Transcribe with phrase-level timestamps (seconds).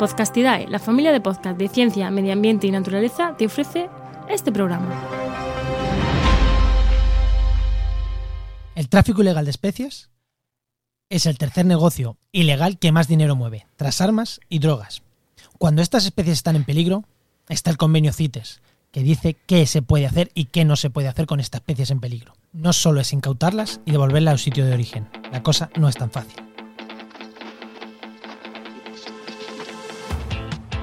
[0.00, 3.90] Podcastidae, la familia de podcast de ciencia, medio ambiente y naturaleza, te ofrece
[4.30, 4.88] este programa.
[8.74, 10.08] El tráfico ilegal de especies
[11.10, 15.02] es el tercer negocio ilegal que más dinero mueve, tras armas y drogas.
[15.58, 17.04] Cuando estas especies están en peligro,
[17.50, 18.62] está el convenio CITES,
[18.92, 21.90] que dice qué se puede hacer y qué no se puede hacer con estas especies
[21.90, 22.32] en peligro.
[22.54, 25.10] No solo es incautarlas y devolverlas a su sitio de origen.
[25.30, 26.49] La cosa no es tan fácil.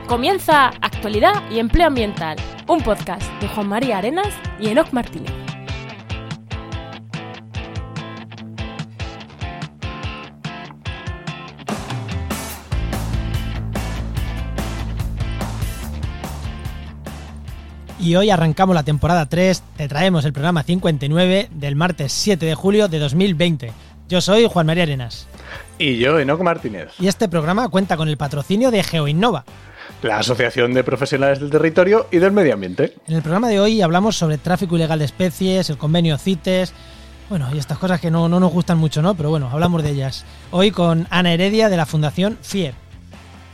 [0.07, 5.33] Comienza Actualidad y Empleo Ambiental, un podcast de Juan María Arenas y Enoc Martínez.
[17.99, 22.55] Y hoy arrancamos la temporada 3, te traemos el programa 59 del martes 7 de
[22.55, 23.73] julio de 2020.
[24.07, 25.27] Yo soy Juan María Arenas.
[25.77, 26.91] Y yo, Enoc Martínez.
[26.97, 29.43] Y este programa cuenta con el patrocinio de GeoInnova,
[30.01, 32.93] la Asociación de Profesionales del Territorio y del Medio Ambiente.
[33.07, 36.73] En el programa de hoy hablamos sobre tráfico ilegal de especies, el convenio CITES,
[37.29, 39.15] bueno, y estas cosas que no, no nos gustan mucho, ¿no?
[39.15, 40.25] Pero bueno, hablamos de ellas.
[40.51, 42.73] Hoy con Ana Heredia de la Fundación FIER.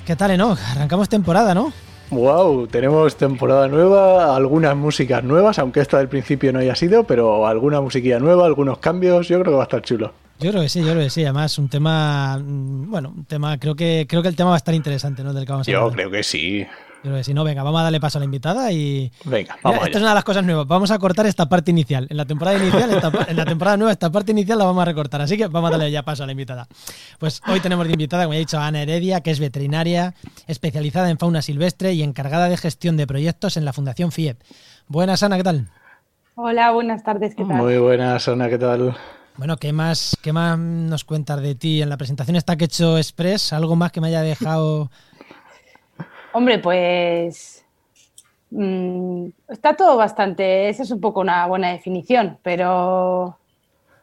[0.05, 0.59] ¿Qué tal, Enoch?
[0.71, 1.73] Arrancamos temporada, ¿no?
[2.11, 7.47] Wow, tenemos temporada nueva, algunas músicas nuevas, aunque esta del principio no haya sido, pero
[7.47, 10.13] alguna musiquilla nueva, algunos cambios, yo creo que va a estar chulo.
[10.39, 11.23] Yo creo que sí, yo creo que sí.
[11.23, 14.57] Además, un tema, mm, bueno, un tema, creo que creo que el tema va a
[14.57, 15.33] estar interesante, ¿no?
[15.33, 15.93] Del que vamos a Yo hablar.
[15.95, 16.65] creo que sí.
[17.03, 17.33] Yo creo que sí.
[17.33, 19.11] No, venga, vamos a darle paso a la invitada y.
[19.25, 19.97] Venga, Mira, vamos esta allá.
[19.97, 20.67] es una de las cosas nuevas.
[20.67, 22.07] Vamos a cortar esta parte inicial.
[22.09, 24.85] En la temporada inicial, esta en la temporada nueva, esta parte inicial la vamos a
[24.85, 25.21] recortar.
[25.21, 26.67] Así que vamos a darle ya paso a la invitada.
[27.19, 30.13] Pues hoy tenemos de invitada, como ya he dicho, a Ana Heredia, que es veterinaria,
[30.47, 34.39] especializada en fauna silvestre y encargada de gestión de proyectos en la Fundación FIEP.
[34.87, 35.67] Buenas, Ana, ¿qué tal?
[36.35, 37.57] Hola, buenas tardes, ¿qué tal?
[37.57, 38.95] Muy buenas, Ana, ¿qué tal?
[39.35, 42.67] Bueno, ¿qué más, ¿qué más nos cuentas de ti en la presentación esta que he
[42.67, 43.51] hecho Express?
[43.51, 44.91] ¿Algo más que me haya dejado?
[46.33, 47.65] Hombre, pues
[48.51, 53.39] mm, está todo bastante, esa es un poco una buena definición, pero,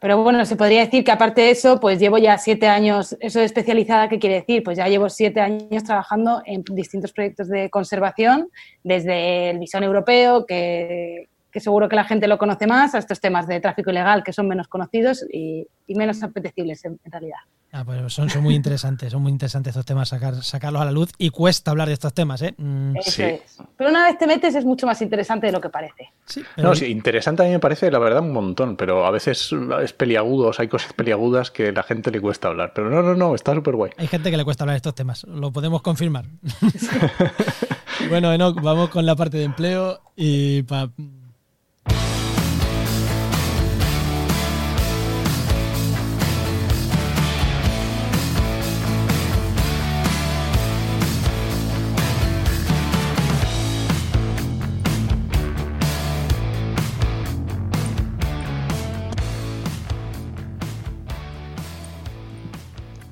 [0.00, 3.38] pero bueno, se podría decir que aparte de eso, pues llevo ya siete años, eso
[3.38, 4.64] de especializada, ¿qué quiere decir?
[4.64, 8.48] Pues ya llevo siete años trabajando en distintos proyectos de conservación,
[8.82, 13.20] desde el visón europeo, que, que seguro que la gente lo conoce más, a estos
[13.20, 17.38] temas de tráfico ilegal que son menos conocidos y, y menos apetecibles en- en realidad.
[17.72, 20.90] Ah, pues son, son muy interesantes, son muy interesantes estos temas, sacar, sacarlos a la
[20.90, 22.52] luz y cuesta hablar de estos temas, ¿eh?
[22.58, 23.22] Mm, Eso Sí.
[23.22, 23.58] es.
[23.76, 26.08] Pero una vez te metes es mucho más interesante de lo que parece.
[26.24, 29.12] sí, pero No, sí, interesante a mí me parece, la verdad, un montón, pero a
[29.12, 29.50] veces
[29.82, 32.72] es peliagudos, hay cosas peliagudas que a la gente le cuesta hablar.
[32.74, 33.92] Pero no, no, no, está súper guay.
[33.96, 36.24] hay gente que le cuesta hablar de estos temas, lo podemos confirmar.
[38.08, 40.90] bueno, Enoch, vamos con la parte de empleo y pa-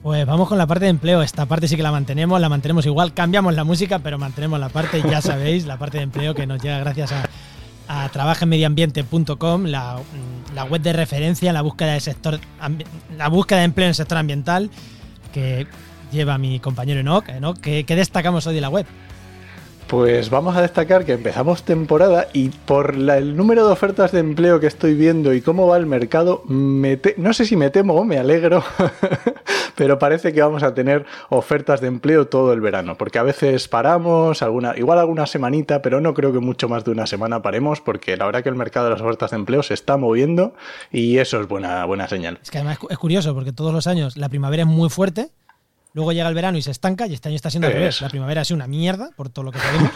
[0.09, 1.21] Pues vamos con la parte de empleo.
[1.21, 3.13] Esta parte sí que la mantenemos, la mantenemos igual.
[3.13, 6.63] Cambiamos la música, pero mantenemos la parte, ya sabéis, la parte de empleo que nos
[6.63, 7.29] llega gracias a,
[8.05, 12.41] a trabajenmedioambiente.com, la, mm, la web de referencia en la búsqueda de sector,
[13.19, 14.71] la búsqueda de empleo en el sector ambiental
[15.35, 15.67] que
[16.11, 17.29] lleva mi compañero Enoch.
[17.29, 18.87] Enoch, ¿qué, destacamos hoy de la web?
[19.89, 24.21] Pues vamos a destacar que empezamos temporada y por la- el número de ofertas de
[24.21, 28.05] empleo que estoy viendo y cómo va el mercado, no sé si me temo o
[28.05, 28.63] me alegro,
[29.79, 33.69] pero parece que vamos a tener ofertas de empleo todo el verano, porque a veces
[33.69, 37.81] paramos, alguna, igual alguna semanita, pero no creo que mucho más de una semana paremos,
[37.81, 40.53] porque la verdad que el mercado de las ofertas de empleo se está moviendo
[40.91, 42.41] y eso es buena, buena señal.
[42.43, 45.29] Es que además es curioso porque todos los años la primavera es muy fuerte,
[45.93, 48.01] luego llega el verano y se estanca y este año está siendo al revés.
[48.03, 49.93] La primavera ha sido una mierda, por todo lo que sabemos,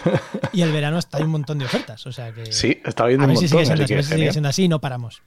[0.52, 2.06] y el verano está hay un montón de ofertas.
[2.06, 3.94] O sea que Sí, está viendo a un ver si montón, sigue siendo, así que
[3.96, 5.22] ver si sigue siendo así y no paramos.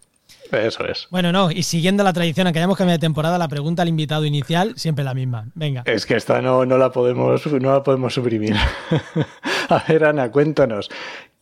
[0.51, 1.07] Eso es.
[1.09, 4.25] Bueno, no, y siguiendo la tradición, aunque hayamos cambiado de temporada, la pregunta al invitado
[4.25, 5.47] inicial siempre la misma.
[5.55, 5.83] Venga.
[5.85, 8.55] Es que esta no, no la podemos, no la podemos suprimir.
[9.69, 10.89] A ver, Ana, cuéntanos.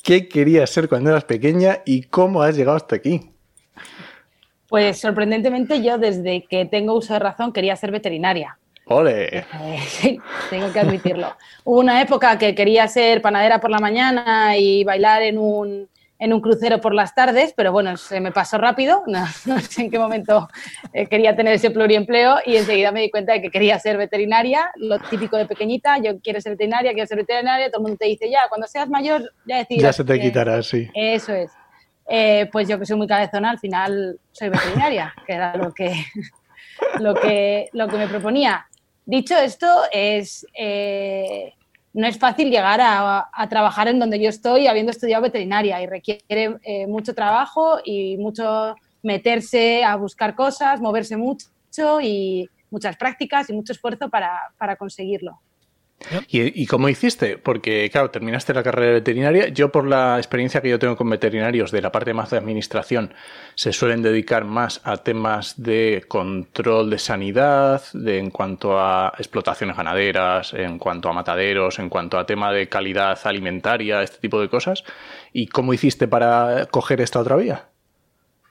[0.01, 3.29] ¿Qué querías ser cuando eras pequeña y cómo has llegado hasta aquí?
[4.67, 8.57] Pues sorprendentemente yo desde que tengo uso de razón quería ser veterinaria.
[8.85, 9.37] ¡Ole!
[9.37, 9.45] Eh,
[9.87, 10.19] sí,
[10.49, 11.35] tengo que admitirlo.
[11.63, 15.87] Hubo una época que quería ser panadera por la mañana y bailar en un,
[16.19, 19.83] en un crucero por las tardes, pero bueno, se me pasó rápido, no, no sé
[19.83, 20.47] en qué momento
[20.93, 24.71] eh, quería tener ese pluriempleo y enseguida me di cuenta de que quería ser veterinaria,
[24.77, 28.05] lo típico de pequeñita, yo quiero ser veterinaria, quiero ser veterinaria, todo el mundo te
[28.07, 29.97] dice ya, cuando seas mayor ya decidirás.
[29.97, 30.89] Ya se te quitará, sí.
[30.93, 31.51] Eso es.
[32.07, 35.93] Eh, pues yo que soy muy cabezona, al final soy veterinaria, que era lo que,
[36.99, 38.67] lo que, lo que me proponía.
[39.05, 41.53] Dicho esto, es, eh,
[41.93, 46.57] no es fácil llegar a, trabajar en donde yo estoy habiendo estudiado veterinaria y requiere
[46.63, 53.53] eh, mucho trabajo y mucho meterse a buscar cosas, moverse mucho y muchas prácticas y
[53.53, 55.39] mucho esfuerzo para conseguirlo.
[56.27, 57.37] ¿Y, cómo hiciste?
[57.37, 59.49] Porque, claro, terminaste la carrera veterinaria.
[59.49, 63.13] Yo, por la experiencia que yo tengo con veterinarios de la parte más de administración,
[63.55, 69.77] se suelen dedicar más a temas de control de sanidad, de, en cuanto a explotaciones
[69.77, 74.49] ganaderas, en cuanto a mataderos, en cuanto a tema de calidad alimentaria, este tipo de
[74.49, 74.83] cosas.
[75.31, 77.72] ¿Y cómo hiciste para coger esta otra vía?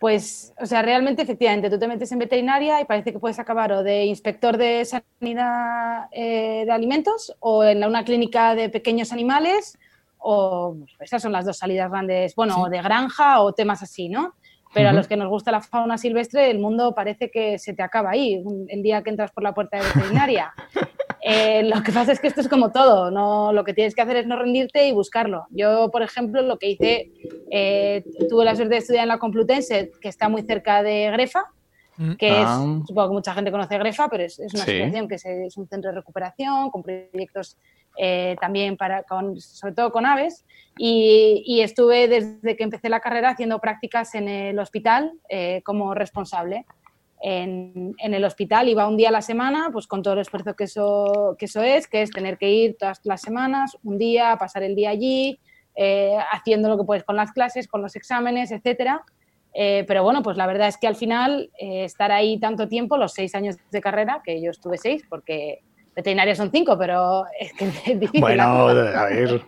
[0.03, 3.71] Pues, o sea, realmente, efectivamente, tú te metes en veterinaria y parece que puedes acabar
[3.71, 9.79] o de inspector de sanidad eh, de alimentos o en una clínica de pequeños animales
[10.19, 14.09] o pues, esas son las dos salidas grandes, bueno, o de granja o temas así,
[14.09, 14.35] ¿no?
[14.75, 17.85] Pero a los que nos gusta la fauna silvestre, el mundo parece que se te
[17.85, 20.53] acaba ahí, el día que entras por la puerta de veterinaria.
[21.25, 24.03] Eh, lo que pasa es que esto es como todo, no, lo que tienes que
[24.03, 25.47] hacer es no rendirte y buscarlo.
[25.51, 27.13] Yo, por ejemplo, lo que hice,
[27.49, 31.45] eh, tuve la suerte de estudiar en la Complutense, que está muy cerca de Grefa,
[31.97, 32.15] mm.
[32.15, 32.81] que es, ah.
[32.85, 35.97] supongo que mucha gente conoce Grefa, pero es, una asociación que es, un centro de
[35.99, 37.57] recuperación con proyectos
[37.97, 40.45] eh, también para, con, sobre todo con aves.
[40.77, 45.13] Y, estuve desde que empecé la carrera haciendo prácticas en el hospital
[45.65, 46.67] como responsable
[47.23, 50.65] en, el hospital, iba un día a la semana, pues con todo el esfuerzo que
[50.65, 54.65] eso, que eso es, que es tener que ir todas las semanas, un día, pasar
[54.65, 55.39] el día allí,
[55.77, 59.05] eh, haciendo lo que puedes con las clases, con los exámenes, etcétera.
[59.55, 62.97] Eh, pero bueno, pues la verdad es que al final eh, estar ahí tanto tiempo,
[62.97, 65.61] los seis años de carrera, que yo estuve seis, porque
[65.95, 68.21] veterinaria son cinco, pero es que es difícil.
[68.21, 69.43] Bueno, a ver.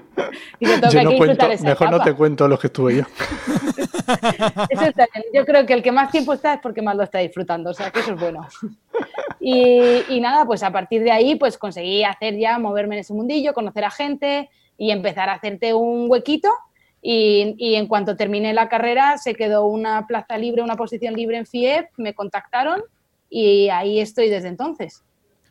[0.60, 3.02] yo no cuento, mejor no te cuento lo que estuve yo.
[4.70, 5.24] Eso está bien.
[5.32, 7.74] Yo creo que el que más tiempo está es porque más lo está disfrutando, o
[7.74, 8.46] sea que eso es bueno.
[9.44, 13.54] Y, nada, pues a partir de ahí pues conseguí hacer ya, moverme en ese mundillo,
[13.54, 14.48] conocer a gente
[14.78, 16.48] y empezar a hacerte un huequito.
[17.00, 21.38] Y, y, en cuanto terminé la carrera se quedó una plaza libre, una posición libre
[21.38, 22.82] en FIEP, me contactaron
[23.28, 25.02] y ahí estoy desde entonces.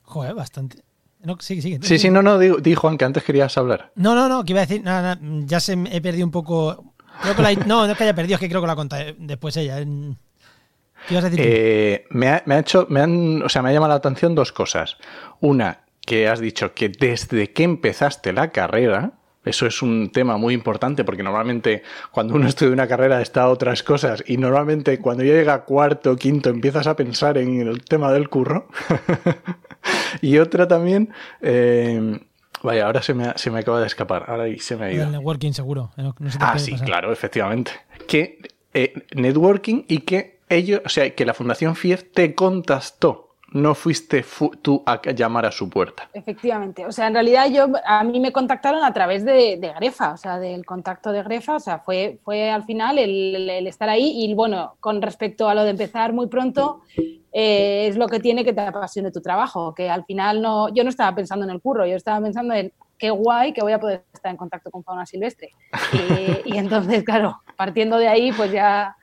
[0.03, 0.83] Joder, bastante.
[1.23, 3.91] No, sí, sí, no, no, di, Juan, que antes querías hablar.
[3.95, 6.91] No, no, no, que iba a decir, nada, ya se, he perdido un poco
[7.67, 9.77] no, no es que haya perdido, es que creo que la conté después ella.
[9.77, 11.45] ¿Qué ibas a decir?
[11.47, 14.97] Eh, me, ha, hecho, me han, o sea, me ha llamado la atención dos cosas.
[15.39, 19.13] Una, que has dicho que desde que empezaste la carrera,
[19.43, 23.49] eso es un tema muy importante porque normalmente cuando uno estudia una carrera está a
[23.49, 27.83] otras cosas y normalmente cuando ya llega cuarto o quinto empiezas a pensar en el
[27.83, 28.67] tema del curro.
[30.21, 32.19] y otra también, eh,
[32.63, 34.25] Vaya, ahora se me, se me acaba de escapar.
[34.27, 35.03] Ahora se me ha ido.
[35.03, 35.91] El networking seguro.
[36.39, 37.71] ah, sí, claro, efectivamente.
[38.07, 38.39] Que
[38.73, 43.29] eh, networking y que ellos, o sea, que la Fundación FIEF te contactó.
[43.53, 44.23] No fuiste
[44.61, 46.09] tú a llamar a su puerta.
[46.13, 46.85] Efectivamente.
[46.85, 50.39] O sea, en realidad yo a mí me contactaron a través de, Grefa, o sea,
[50.39, 51.55] del contacto de Grefa.
[51.55, 54.23] O sea, fue, fue al final el, el estar ahí.
[54.23, 56.83] Y bueno, con respecto a lo de empezar muy pronto,
[57.31, 60.83] eh, es lo que tiene que te apasione tu trabajo, que al final no, yo
[60.83, 63.79] no estaba pensando en el curro, yo estaba pensando en qué guay que voy a
[63.79, 65.49] poder estar en contacto con fauna silvestre.
[66.45, 68.95] Y, entonces, claro, partiendo de ahí, pues ya,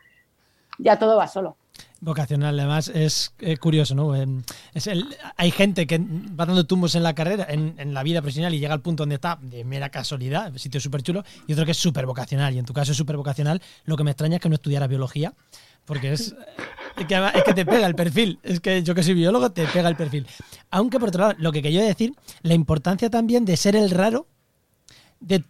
[0.79, 1.57] ya todo va solo.
[2.01, 4.15] Vocacional, además es curioso, ¿no?
[4.15, 4.89] Es
[5.37, 8.61] hay gente que va dando tumbos en la carrera, en, en, la vida profesional y
[8.61, 11.77] llega al punto donde está de mera casualidad, sitio súper chulo, y otro que es
[11.77, 12.55] súper vocacional.
[12.55, 13.61] Y en tu caso es súper vocacional.
[13.85, 15.33] Lo que me extraña es que no estudiaras biología,
[15.89, 16.37] porque es,
[16.99, 17.07] es,
[17.45, 18.39] que, te pega el perfil.
[18.43, 20.27] Es que yo que soy biólogo, te pega el perfil.
[20.71, 24.27] Aunque por otro lado, lo que quería decir, la importancia también de ser el raro
[25.19, 25.41] de,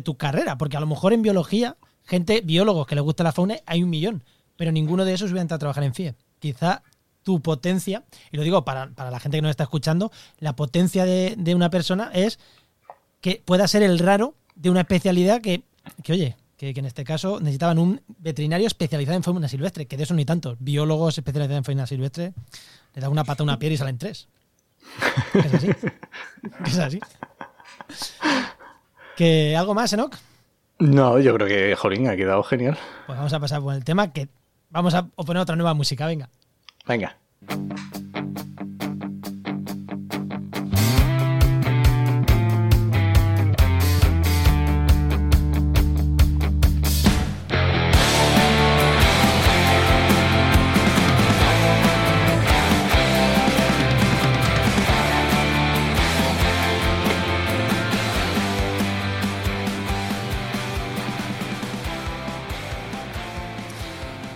[0.00, 0.56] tu carrera.
[0.56, 3.90] Porque a lo mejor en biología, gente, biólogos que les gusta la fauna, hay un
[3.90, 4.22] millón.
[4.56, 6.14] Pero ninguno de esos hubiera entrado a trabajar en FIE.
[6.38, 6.84] Quizá
[7.24, 11.34] tu potencia, y lo digo para, la gente que nos está escuchando, la potencia de,
[11.36, 12.38] de una persona es
[13.20, 15.64] que pueda ser el raro de una especialidad que,
[16.04, 20.04] que oye, que, en este caso necesitaban un veterinario especializado en fauna silvestre, que de
[20.04, 20.56] eso ni tanto.
[20.58, 22.32] Biólogos especializados en fauna silvestre
[22.94, 24.28] le da una pata a una piedra y salen tres.
[25.34, 25.70] Es así.
[26.66, 27.00] Es así.
[29.16, 30.16] ¿Que ¿Algo más, Enoch?
[30.78, 32.76] No, yo creo que Jorín ha quedado genial.
[33.06, 34.28] Pues vamos a pasar por el tema que
[34.70, 36.28] vamos a poner otra nueva música, venga.
[36.86, 37.16] Venga.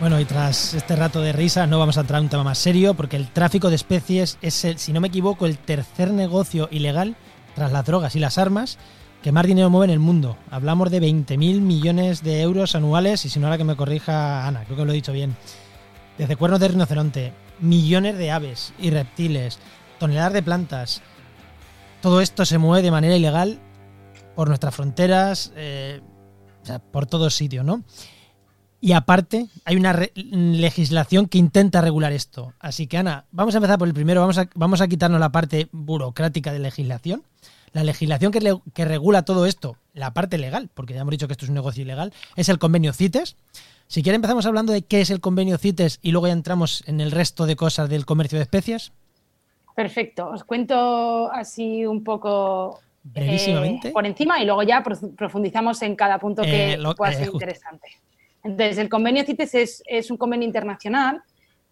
[0.09, 2.57] Bueno, y tras este rato de risa no vamos a entrar en un tema más
[2.57, 6.67] serio porque el tráfico de especies es, el, si no me equivoco, el tercer negocio
[6.73, 7.15] ilegal
[7.55, 8.79] tras las drogas y las armas,
[9.23, 10.39] que más dinero mueve en el mundo.
[10.51, 14.65] Hablamos de 20.000 millones de euros anuales, y si no ahora que me corrija Ana,
[14.65, 15.37] creo que lo he dicho bien.
[16.17, 19.59] Desde cuernos de rinoceronte, millones de aves y reptiles,
[19.99, 21.03] toneladas de plantas.
[22.01, 23.59] Todo esto se mueve de manera ilegal
[24.35, 26.01] por nuestras fronteras, eh,
[26.63, 27.85] o sea, por todos sitios, ¿no?
[28.81, 32.53] Y aparte, hay una legislación que intenta regular esto.
[32.61, 34.21] Así que, Ana, vamos a empezar por el primero.
[34.21, 37.25] Vamos a, vamos a quitarnos la parte burocrática de legislación.
[37.73, 41.33] La legislación que, que, regula todo esto, la parte legal, porque ya hemos dicho que
[41.33, 43.37] esto es un negocio ilegal, es el convenio CITES.
[43.89, 47.01] Si quiere empezamos hablando de qué es el convenio CITES y luego ya entramos en
[47.01, 48.93] el resto de cosas del comercio de especies.
[49.75, 50.29] Perfecto.
[50.29, 53.89] Os cuento así un poco Brevísimamente.
[53.89, 57.89] Eh, por encima y luego ya profundizamos en cada punto que eh, pueda ser interesante.
[58.45, 61.23] Entonces, el convenio CITES es, un convenio internacional,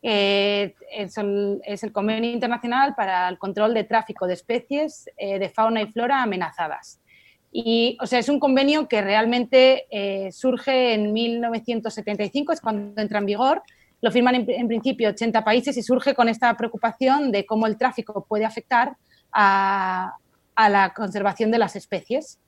[0.02, 5.82] eh, es, el, convenio internacional para el control de tráfico de especies eh, de fauna
[5.82, 7.00] y flora amenazadas.
[7.52, 13.18] Y, o sea, es un convenio que realmente eh, surge en 1975, es cuando entra
[13.18, 13.62] en vigor.
[14.02, 18.26] Lo firman en, principio 80 países y surge con esta preocupación de cómo el tráfico
[18.28, 18.96] puede afectar
[19.32, 20.16] a,
[20.56, 22.38] la conservación de las especies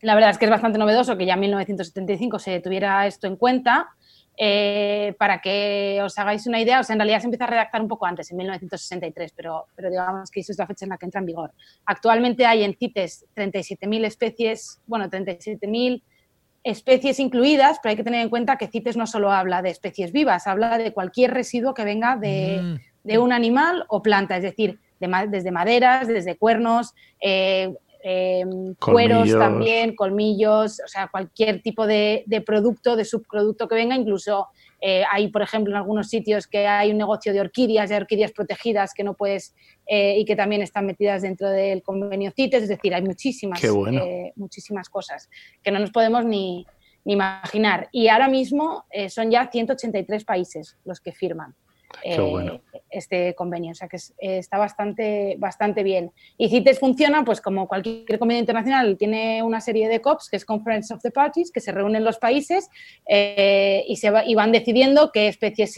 [0.00, 3.36] la verdad es que es bastante novedoso que ya en 1975 se tuviera esto en
[3.36, 3.88] cuenta.
[4.40, 7.82] Eh, para que os hagáis una idea, o sea, en realidad se empieza a redactar
[7.82, 10.96] un poco antes, en 1963, pero, pero digamos que eso es la fecha en la
[10.96, 11.52] que entra en vigor.
[11.84, 16.02] Actualmente hay en CITES 37.000 especies, bueno, 37.000
[16.62, 20.12] especies incluidas, pero hay que tener en cuenta que CITES no solo habla de especies
[20.12, 23.08] vivas, habla de cualquier residuo que venga de, mm.
[23.08, 29.96] de un animal o planta, es decir, desde maderas, desde cuernos, eh, Em, cueros también,
[29.96, 34.46] colmillos, o sea, cualquier tipo de, producto, de subproducto que venga, incluso
[34.80, 38.30] eh, hay, por ejemplo, en algunos sitios que hay un negocio de orquídeas, de orquídeas
[38.30, 39.54] protegidas que no puedes
[39.86, 44.32] eh, y que también están metidas dentro del convenio CITES, es decir, hay muchísimas, eh,
[44.36, 45.28] muchísimas cosas
[45.62, 46.66] que no nos podemos ni,
[47.04, 47.88] ni imaginar.
[47.90, 51.56] Y ahora mismo son ya 183 países los que firman.
[52.02, 53.72] Eh, este convenio.
[53.72, 56.12] O sea que eh, está bastante, bastante bien.
[56.36, 60.44] Y CITES funciona, pues como cualquier convenio internacional, tiene una serie de COPs, que es
[60.44, 62.68] Conference of the Parties, que se reúnen los países
[63.06, 65.76] eh, y, se y van decidiendo qué especies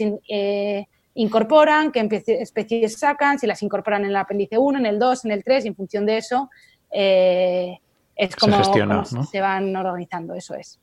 [1.13, 5.31] incorporan, qué especies sacan, si las incorporan en el apéndice 1, en el 2, en
[5.31, 6.49] el 3, y en función de eso
[6.91, 10.79] es como se, se van organizando, eso es.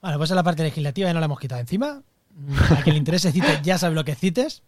[0.00, 2.02] Bueno, pues en la parte legislativa ya no la hemos quitado encima.
[2.70, 4.62] A que le interese CITES ya sabe lo que es CITES.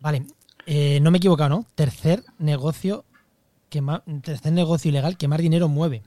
[0.00, 0.22] Vale,
[0.66, 1.66] eh, no me he equivocado, ¿no?
[1.74, 3.04] Tercer negocio
[3.68, 6.02] que más, tercer negocio ilegal que más dinero mueve.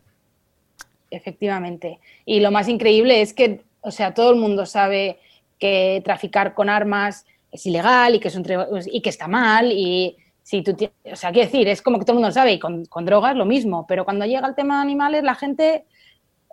[1.12, 2.00] Efectivamente.
[2.26, 5.20] Y lo más increíble es que, o sea, todo el mundo sabe
[5.60, 8.46] que traficar con armas es ilegal y que, es un,
[8.92, 9.72] y que está mal.
[9.72, 10.76] Y si tú,
[11.12, 13.36] o sea, quiero decir, es como que todo el mundo sabe y con, con drogas
[13.36, 13.86] lo mismo.
[13.88, 15.86] Pero cuando llega el tema de animales, la gente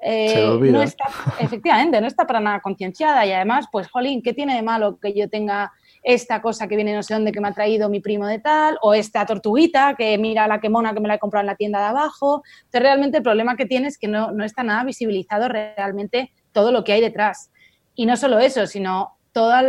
[0.04, 1.04] eh, no está,
[1.38, 5.14] efectivamente, no está para nada concienciada y además, pues, jolín, ¿qué tiene de malo que
[5.14, 8.26] yo tenga esta cosa que viene no sé dónde que me ha traído mi primo
[8.26, 11.42] de tal, o esta tortuguita que mira la que mona que me la he comprado
[11.42, 12.42] en la tienda de abajo?
[12.64, 16.82] Entonces, realmente el problema que tiene es que no, está nada visibilizado realmente todo lo
[16.82, 17.52] que hay detrás.
[17.94, 19.62] Y no solo eso, sino todos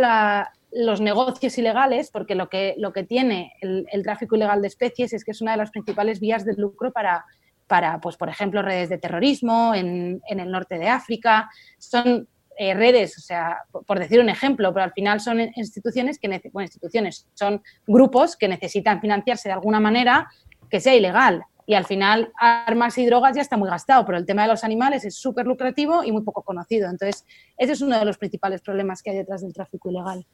[0.72, 5.12] los negocios ilegales, porque lo que, lo que tiene el, el tráfico ilegal de especies
[5.12, 7.24] es que es una de las principales vías de lucro para
[7.66, 11.50] para, pues, por ejemplo, redes de terrorismo en, el norte de África.
[11.78, 16.28] Son eh, redes, o sea, por, decir un ejemplo, pero al final son instituciones que,
[16.52, 20.28] bueno, instituciones, son grupos que necesitan financiarse de alguna manera
[20.70, 21.42] que sea ilegal.
[21.66, 24.64] Y al final, armas y drogas ya está muy gastado, pero el tema de los
[24.64, 26.90] animales es súper lucrativo y muy poco conocido.
[26.90, 27.24] Entonces,
[27.56, 30.26] ese es uno de los principales problemas que hay detrás del tráfico ilegal.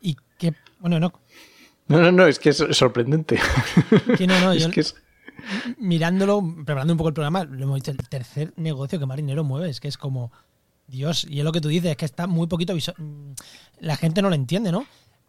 [0.00, 1.12] Y que, bueno, no.
[1.86, 3.38] No, no, no, es que es sorprendente.
[4.26, 4.96] no, no, es que es
[5.78, 9.44] mirándolo, preparando un poco el programa, lo hemos dicho, el tercer negocio que más dinero
[9.44, 10.32] mueve, es que es como,
[10.86, 13.32] Dios, y es lo que tú dices, es que está muy poquito mm,
[13.80, 14.86] La gente no lo entiende, ¿no?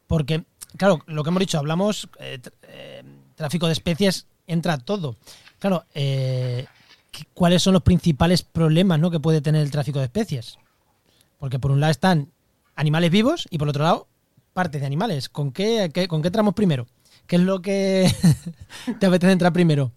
[0.08, 0.46] Porque,
[0.78, 3.04] claro, lo que hemos dicho, hablamos, eh, eh,
[3.36, 5.16] tráfico de especies, entra todo.
[5.60, 6.66] Claro, eh,
[7.34, 9.10] ¿cuáles son los principales problemas ¿no?
[9.10, 10.58] que puede tener el tráfico de especies?
[11.40, 12.32] Porque por un lado están
[12.76, 14.08] animales vivos y por otro lado
[14.54, 15.30] partes de animales.
[15.30, 16.88] ¿Con qué, qué con qué entramos primero?
[17.28, 18.08] ¿Qué es lo que
[19.00, 19.92] te apetece entrar primero?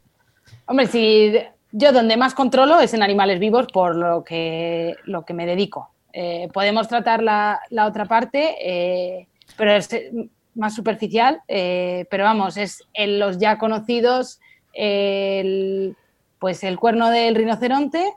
[0.66, 1.32] Hombre, si
[1.72, 5.90] yo donde más controlo es en animales vivos por lo que, lo que me dedico.
[6.12, 9.88] Eh, podemos tratar la, otra parte, eh, pero es
[10.54, 14.40] más superficial, eh, pero vamos, es en los ya conocidos,
[14.72, 15.96] el,
[16.38, 18.12] pues el cuerno del rinoceronte,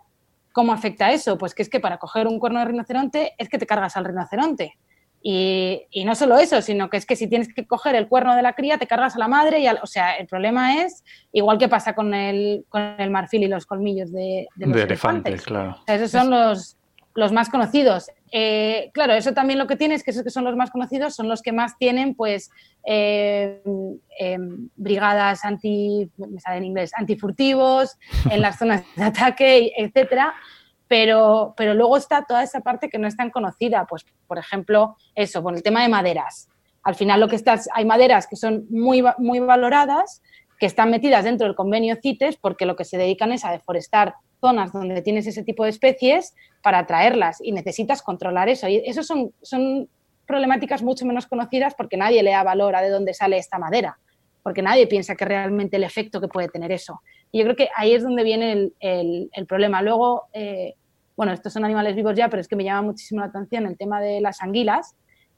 [0.52, 1.38] ¿cómo afecta eso?
[1.38, 4.06] Pues que es que para coger un cuerno de rinoceronte es que te cargas al
[4.06, 4.78] rinoceronte.
[5.24, 8.42] Y, no solo eso, sino que es que si tienes que coger el cuerno de
[8.42, 9.60] la cría, te cargas a la madre.
[9.60, 13.48] Y o sea, el problema es, igual que pasa con el, con el marfil y
[13.48, 15.44] los colmillos de, los elefantes.
[15.44, 15.78] claro.
[15.86, 16.78] esos son los,
[17.14, 18.10] los más conocidos.
[18.32, 21.14] Eh, claro, eso también lo que tiene es que esos que son los más conocidos
[21.14, 22.50] son los que más tienen, pues,
[22.86, 23.62] eh,
[24.18, 27.98] em, brigadas anti, me sale en inglés, antifurtivos,
[28.32, 30.34] en las zonas de ataque, etcétera
[30.92, 34.98] pero, pero luego está toda esa parte que no es tan conocida, pues por ejemplo,
[35.16, 36.50] eso, con el tema de maderas.
[36.84, 40.22] Al final lo que estás, hay maderas que son muy, muy valoradas,
[40.60, 44.16] que están metidas dentro del convenio CITES porque lo que se dedican es a deforestar
[44.42, 48.68] zonas donde tienes ese tipo de especies para traerlas y necesitas controlar eso.
[48.68, 49.88] Y eso son, son
[50.28, 53.98] problemáticas mucho menos conocidas porque nadie le da valor a de dónde sale esta madera,
[54.44, 57.00] porque nadie piensa que realmente el efecto que puede tener eso.
[57.32, 59.82] Y yo creo que ahí es donde viene el, el, problema.
[59.82, 60.76] Luego, eh,
[61.22, 63.78] bueno, estos son animales vivos ya, pero es que me llama muchísimo la atención el
[63.78, 64.96] tema de las anguilas.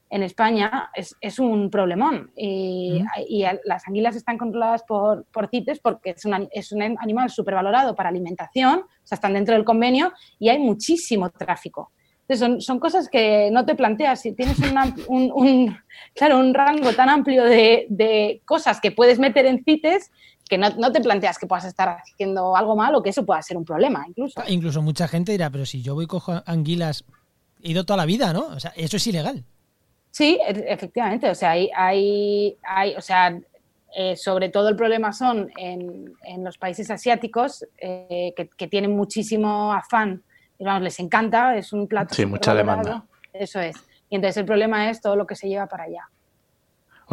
[0.09, 3.03] En España es, un problemón y,
[3.65, 8.07] las anguilas están controladas por, por CITES porque es un, es un animal valorado para
[8.07, 11.91] alimentación, o sea, están dentro del convenio y hay muchísimo tráfico.
[12.29, 14.21] Entonces son, cosas que no te planteas.
[14.21, 14.57] Si tienes
[15.09, 15.77] un,
[16.15, 20.11] claro, un rango tan amplio de, de, cosas que puedes meter en CITES
[20.53, 23.57] que no, te planteas que puedas estar haciendo algo mal o que eso pueda ser
[23.57, 24.39] un problema, incluso.
[24.39, 27.05] Ah, incluso mucha gente dirá, pero si yo voy y cojo anguilas,
[27.63, 28.45] he ido toda la vida, ¿no?
[28.47, 29.43] O sea, eso es ilegal.
[30.11, 31.27] Sí, e, efectivamente.
[31.27, 33.35] O sea, hay, hay, hay o sea,
[33.95, 39.73] eh, sobre todo el problema son en, en los países asiáticos eh, que, tienen muchísimo
[39.73, 40.21] afán,
[40.59, 42.13] y vamos, les encanta, es un plato.
[42.13, 43.03] Sí, mucha demanda.
[43.33, 43.75] Eso es.
[44.11, 46.07] Y entonces el problema es todo lo que se lleva para allá.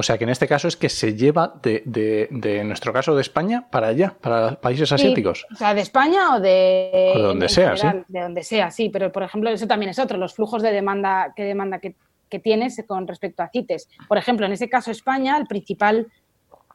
[0.00, 1.82] O sea que en este caso es que se lleva de,
[2.30, 5.46] de, nuestro caso de España para allá, para países asiáticos.
[5.52, 7.86] o sea, de España o de, donde sea, sí.
[8.08, 8.88] De donde sea, sí.
[8.88, 11.94] Pero por ejemplo, eso también es otro, los flujos de demanda, que demanda que,
[12.42, 13.90] tienes con respecto a CITES.
[14.08, 16.06] Por ejemplo, en ese caso España, el principal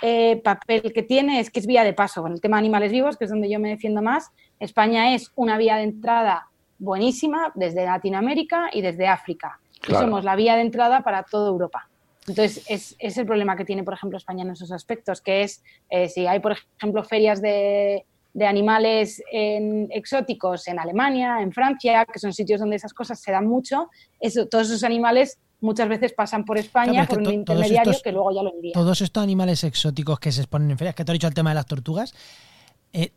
[0.03, 2.22] eh, papel que tiene es que es vía de paso.
[2.22, 4.29] Con el tema de animales vivos, que es donde yo me defiendo más,
[4.60, 6.47] España es una vía de entrada
[6.78, 9.60] buenísima desde Latinoamérica y desde África.
[9.88, 11.89] Y somos la vía de entrada para toda Europa.
[12.28, 12.66] Entonces,
[13.00, 16.26] es, el problema que tiene, por ejemplo, España en esos aspectos, que es eh, si
[16.26, 18.06] hay, por ejemplo, ferias de,
[18.46, 23.90] animales exóticos en Alemania, en Francia, que son sitios donde esas cosas se dan mucho,
[24.20, 28.44] eso, todos esos animales muchas veces pasan por España por un intermediario que luego ya
[28.44, 28.74] lo envía.
[28.74, 31.52] Todos estos animales exóticos que se exponen en ferias, que te he dicho el tema
[31.52, 32.14] de las tortugas,
[32.92, 33.12] eh,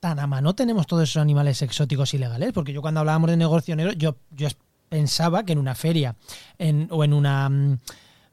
[0.00, 3.76] tan a mano tenemos todos esos animales exóticos ilegales, porque yo cuando hablábamos de negocio
[3.76, 4.48] negro, yo, yo
[4.88, 6.16] pensaba que en una feria
[6.90, 7.78] o en una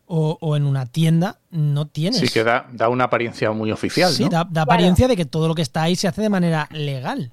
[0.08, 2.20] o, en una tienda no tienes.
[2.20, 4.12] Sí, que da, una apariencia muy oficial.
[4.12, 7.32] Sí, da, apariencia de que todo lo que está ahí se hace de manera legal.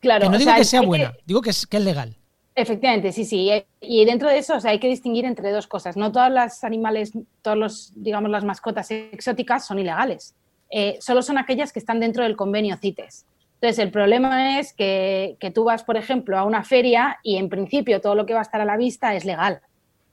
[0.00, 0.28] Claro.
[0.28, 2.16] no digo que sea buena, digo que es, que es legal.
[2.54, 3.50] Efectivamente, sí, sí.
[3.80, 5.96] Y dentro de eso, hay que distinguir entre dos cosas.
[5.96, 10.34] No todas las animales, todos los, digamos, las mascotas exóticas son ilegales.
[10.70, 13.26] Eh, solo son aquellas que están dentro del convenio CITES.
[13.54, 17.48] Entonces, el problema es que, que, tú vas, por ejemplo, a una feria y en
[17.48, 19.60] principio todo lo que va a estar a la vista es legal.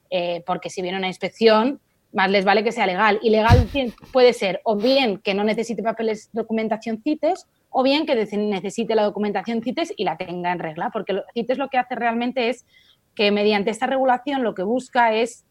[0.10, 1.80] Eh, porque si viene una inspección,
[2.12, 3.20] más les vale que sea legal.
[3.22, 3.68] Y legal
[4.12, 9.04] puede ser o bien que no necesite papeles, documentación CITES, o bien que necesite la
[9.04, 12.66] documentación CITES y la tenga en regla, porque CITES lo que hace realmente es
[13.14, 15.46] que mediante esta regulación lo que busca es,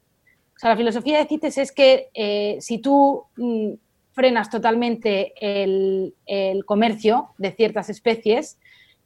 [0.57, 3.75] o sea, la filosofía de CITES es que eh, si tú mm,
[4.13, 6.15] frenas totalmente el,
[6.67, 8.59] comercio de ciertas especies,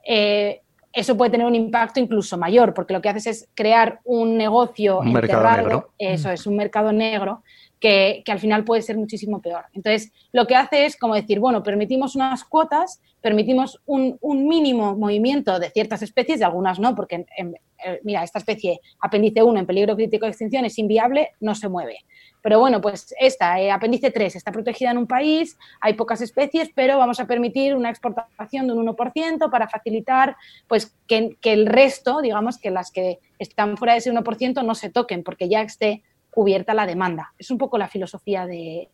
[0.07, 0.62] eh,
[0.93, 5.01] eso puede tener un impacto incluso mayor, porque lo que haces es crear un negocio
[5.01, 5.91] un mercado negro.
[5.99, 7.43] Eso es, un mercado negro
[7.83, 9.65] que, al final puede ser muchísimo peor.
[9.73, 15.59] Entonces, lo que hace es como decir, bueno, permitimos unas cuotas, permitimos un, mínimo movimiento
[15.59, 19.97] de ciertas especies, de algunas no, porque, eh, mira, esta especie apéndice 1 en peligro
[19.97, 21.99] crítico de extinción es inviable, no se mueve.
[22.41, 26.71] Pero bueno, pues esta, eh, apéndice 3, está protegida en un país, hay pocas especies,
[26.75, 30.37] pero vamos a permitir una exportación de un 1% para facilitar
[30.69, 34.89] pues, que, el resto, digamos, que las que están fuera de ese 1% no se
[34.89, 37.35] toquen, porque ya esté cubierta la demanda.
[37.39, 38.89] Es un poco la filosofía de,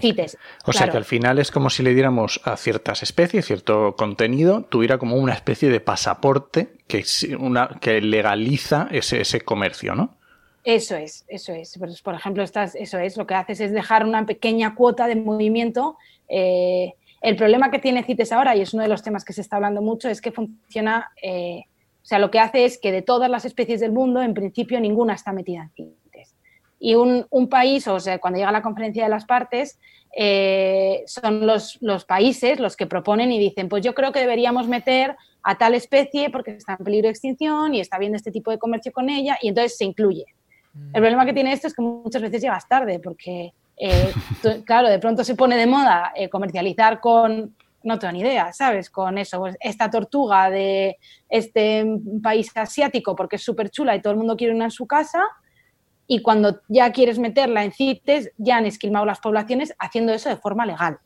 [0.00, 0.38] CITES.
[0.64, 4.62] O sea que al final es como si le diéramos a ciertas especies, cierto contenido,
[4.62, 7.04] tuviera como una especie de pasaporte que,
[7.38, 10.16] una, que legaliza ese, ese comercio, ¿no?
[10.64, 11.76] Eso es, eso es.
[11.78, 15.16] Pues, por ejemplo, estás, eso es, lo que haces es dejar una pequeña cuota de
[15.16, 15.98] movimiento.
[16.28, 19.42] Eh, el problema que tiene CITES ahora, y es uno de los temas que se
[19.42, 21.64] está hablando mucho, es que funciona, eh,
[22.02, 24.80] o sea, lo que hace es que de todas las especies del mundo, en principio,
[24.80, 26.03] ninguna está metida en CITES.
[26.86, 29.78] Y un, país, o sea, cuando llega la conferencia de las partes,
[30.14, 34.68] eh, son los, los países los que proponen y dicen, pues yo creo que deberíamos
[34.68, 38.50] meter a tal especie porque está en peligro de extinción y está viendo este tipo
[38.50, 40.26] de comercio con ella, y entonces se incluye.
[40.92, 44.12] El problema que tiene esto es que muchas veces llegas tarde, porque, eh,
[44.66, 48.90] claro, de pronto se pone de moda eh, comercializar con, no tengo ni idea, ¿sabes?
[48.90, 50.98] Con eso, pues, esta tortuga de
[51.30, 51.86] este
[52.22, 55.22] país asiático porque es súper chula y todo el mundo quiere una en su casa,
[56.06, 60.36] y cuando ya quieres meterla en CITES, ya han esquilmado las poblaciones haciendo eso de
[60.36, 60.98] forma legal.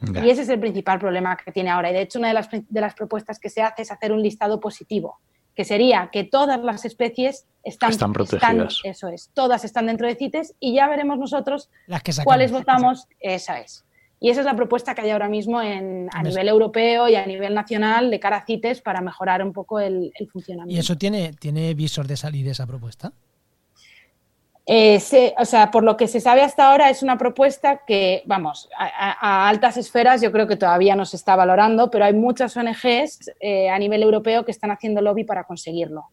[0.00, 1.90] Y ese es el principal problema que tiene ahora.
[1.90, 4.22] Y de hecho, una de las, de las propuestas que se hace es hacer un
[4.22, 5.20] listado positivo,
[5.54, 8.80] que sería que todas las especies están, están protegidas.
[8.84, 11.70] eso es, todas están dentro de CITES y ya veremos nosotros
[12.24, 13.08] cuáles votamos.
[13.20, 13.84] Esa es.
[14.18, 17.26] Y esa es la propuesta que hay ahora mismo en, a nivel europeo y a
[17.26, 20.74] nivel nacional de cara a CITES para mejorar un poco el, el funcionamiento.
[20.74, 23.12] ¿Y eso tiene, tiene visor de salir esa propuesta?
[24.68, 25.00] Eh,
[25.38, 29.48] o sea, por lo que se sabe hasta ahora, es una propuesta que, vamos, a,
[29.48, 33.70] altas esferas yo creo que todavía no se está valorando, pero hay muchas ONGs eh,
[33.70, 36.06] a nivel europeo que están haciendo lobby para conseguirlo.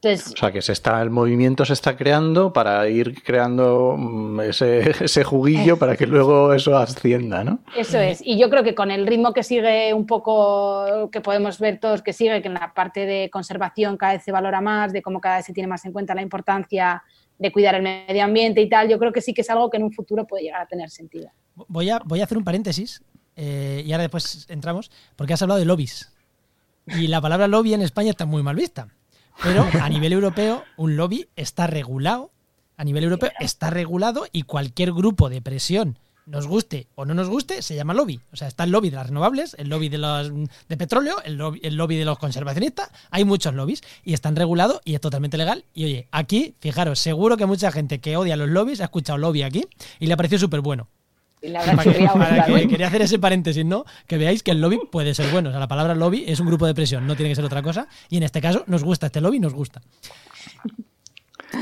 [0.00, 4.40] Entonces, o sea, que se está, el movimiento se está creando para ir creando mm,
[4.40, 7.58] ese, ese juguillo para que luego eso ascienda, ¿no?
[7.76, 8.20] Eso es.
[8.24, 12.02] Y yo creo que con el ritmo que sigue un poco, que podemos ver todos
[12.02, 15.20] que sigue, que en la parte de conservación cada vez se valora más, de cómo
[15.20, 17.02] cada vez se tiene más en cuenta la importancia
[17.38, 19.76] de cuidar el medio ambiente y tal, yo creo que sí que es algo que
[19.76, 21.30] en un futuro puede llegar a tener sentido.
[21.54, 23.02] Voy a, voy a hacer un paréntesis
[23.36, 26.12] eh, y ahora después entramos, porque has hablado de lobbies.
[26.86, 28.88] Y la palabra lobby en España está muy mal vista.
[29.42, 32.32] Pero a nivel europeo, un lobby está regulado.
[32.76, 35.98] A nivel europeo está regulado y cualquier grupo de presión
[36.28, 38.20] nos guste o no nos guste, se llama lobby.
[38.32, 40.30] O sea, está el lobby de las renovables, el lobby de los
[40.68, 42.90] de petróleo, el lobby, de los conservacionistas.
[43.10, 45.64] Hay muchos lobbies y están regulados y es totalmente legal.
[45.74, 49.42] Y oye, aquí, fijaros, seguro que mucha gente que odia los lobbies ha escuchado lobby
[49.42, 49.66] aquí
[49.98, 50.88] y le ha parecido súper bueno.
[52.68, 53.84] quería hacer ese paréntesis, ¿no?
[54.06, 55.48] Que veáis que el lobby puede ser bueno.
[55.48, 57.62] O sea, la palabra lobby es un grupo de presión, no tiene que ser otra
[57.62, 57.88] cosa.
[58.08, 59.80] Y en este caso, nos gusta este lobby, nos gusta.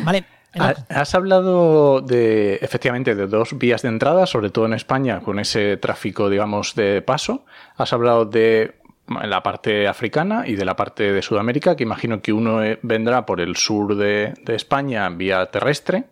[0.04, 0.24] Vale,
[0.58, 5.76] Has hablado de, efectivamente, de dos vías de entrada, sobre todo en España, con ese
[5.76, 7.44] tráfico, digamos, de paso.
[7.76, 8.74] Has hablado de
[9.08, 13.24] la parte africana y de la parte de Sudamérica, que imagino que uno eh, vendrá
[13.26, 16.04] por el sur de, España vía terrestre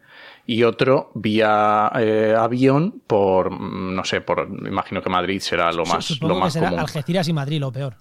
[0.46, 6.20] y otro vía eh, avión por, no sé, por, imagino que Madrid será lo más,
[6.20, 7.96] lo más será Algeciras y Madrid lo peor.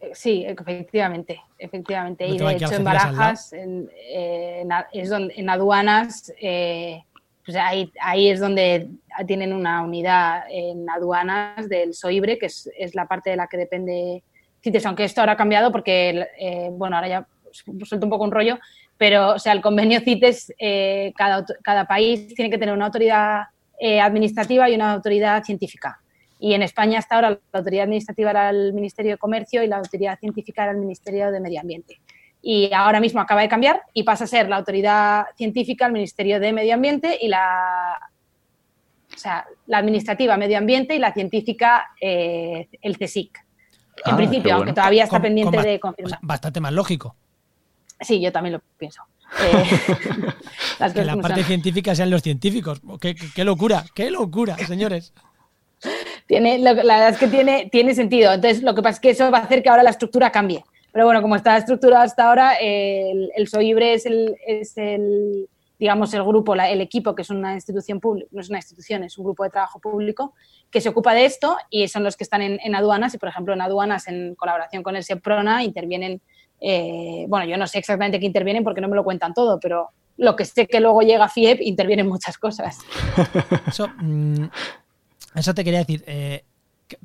[0.00, 2.26] Eh, sí, efectivamente, efectivamente.
[2.26, 3.90] y de hecho en Barajas, en,
[4.92, 7.02] es donde, en aduanas, eh,
[7.44, 8.88] pues ahí, ahí, es donde
[9.26, 13.56] tienen una unidad en aduanas del SOIBRE, que es, es la parte de la que
[13.56, 14.22] depende
[14.62, 18.30] CITES, aunque esto ahora ha cambiado porque, eh, bueno, ahora ya suelto un poco un
[18.30, 18.58] rollo,
[18.96, 20.52] pero, o sea, el convenio CITES,
[21.16, 23.44] cada, cada país tiene que tener una autoridad
[23.80, 26.00] administrativa y una autoridad científica.
[26.38, 29.78] Y en España hasta ahora la autoridad administrativa era el Ministerio de Comercio y la
[29.78, 32.00] autoridad científica era el Ministerio de Medio Ambiente.
[32.40, 36.38] Y ahora mismo acaba de cambiar y pasa a ser la autoridad científica el Ministerio
[36.38, 37.98] de Medio Ambiente y la,
[39.12, 43.36] o sea, la administrativa Medio Ambiente y la científica eh, el CSIC.
[44.04, 46.20] En ah, principio, aunque todavía está pendiente de confirmar.
[46.22, 47.16] bastante más lógico.
[48.00, 49.02] Sí, yo también lo pienso.
[50.80, 52.80] Eh, que la parte científica sean los científicos.
[53.00, 55.12] qué locura, qué locura, señores.
[56.28, 58.32] Tiene, la verdad es que tiene, tiene sentido.
[58.32, 60.62] Entonces, lo que pasa es que eso va a hacer que ahora la estructura cambie.
[60.92, 66.12] Pero bueno, como está estructurado hasta ahora, el, el SOIBRE es el, es el, digamos,
[66.12, 69.24] el grupo, el equipo, que es una institución pública, no es una institución, es un
[69.24, 70.34] grupo de trabajo público
[70.70, 73.54] que se ocupa de esto y son los que están en, aduanas y, por ejemplo,
[73.54, 76.20] en aduanas, en colaboración con el SEPRONA, intervienen,
[76.60, 79.90] eh, bueno, yo no sé exactamente qué intervienen porque no me lo cuentan todo, pero
[80.16, 82.78] lo que sé que luego llega FIEP, intervienen muchas cosas.
[83.68, 84.46] Eso, mm,
[85.38, 86.04] eso te quería decir.
[86.06, 86.44] Eh,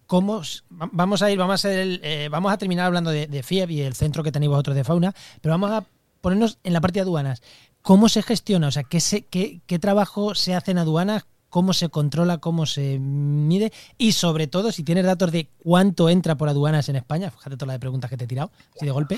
[0.07, 3.95] ¿Cómo vamos a ir, vamos a eh, vamos a terminar hablando de, FIEB y el
[3.95, 5.85] centro que tenéis vosotros de fauna, pero vamos a
[6.21, 7.41] ponernos en la parte de aduanas.
[7.81, 8.69] ¿Cómo se gestiona?
[8.69, 11.25] O sea, ¿qué, qué, qué trabajo se hace en aduanas?
[11.49, 12.37] ¿Cómo se controla?
[12.37, 13.73] ¿Cómo se mide?
[13.97, 17.73] Y sobre todo, si tienes datos de cuánto entra por aduanas en España, fíjate todas
[17.73, 19.17] las preguntas que te he tirado, así de golpe.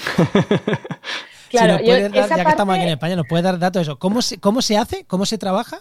[1.49, 3.99] claro, ya que estamos aquí en España, nos puedes dar datos de eso.
[3.99, 5.05] ¿Cómo se, ¿Cómo se hace?
[5.05, 5.79] ¿Cómo se trabaja?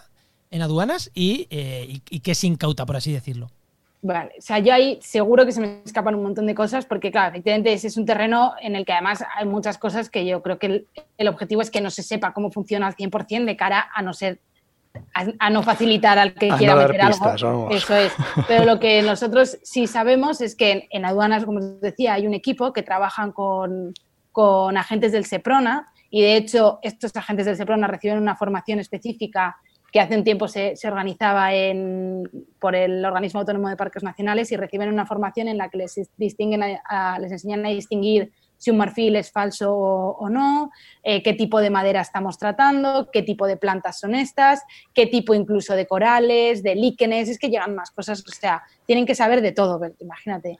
[0.55, 3.49] En aduanas y, eh, y, qué se incauta, por así decirlo.
[4.01, 7.11] Vale, o sea, yo ahí seguro que se me escapan un montón de cosas porque,
[7.11, 10.41] claro, efectivamente ese es un terreno en el que además hay muchas cosas que yo
[10.41, 10.85] creo que
[11.17, 14.13] el, objetivo es que no se sepa cómo funciona al 100% de cara a no
[14.13, 14.39] ser
[15.13, 17.69] a, no facilitar al que quiera meter algo.
[17.69, 18.13] Eso es.
[18.47, 22.33] Pero lo que nosotros sí sabemos es que en, aduanas, como os decía, hay un
[22.33, 23.93] equipo que trabajan con,
[24.31, 29.57] con agentes del SEPRONA y de hecho estos agentes del SEPRONA reciben una formación específica
[29.95, 31.51] que hace un tiempo se, organizaba
[32.59, 36.09] por el Organismo Autónomo de Parques Nacionales y reciben una formación en la que les,
[36.17, 40.69] distinguen les enseñan a distinguir si un marfil es falso o, no,
[41.01, 45.33] eh, qué tipo de madera estamos tratando, qué tipo de plantas son estas, qué tipo
[45.33, 49.39] incluso de corales, de líquenes, es que llegan más cosas, o sea, tienen que saber
[49.39, 50.59] de todo, imagínate.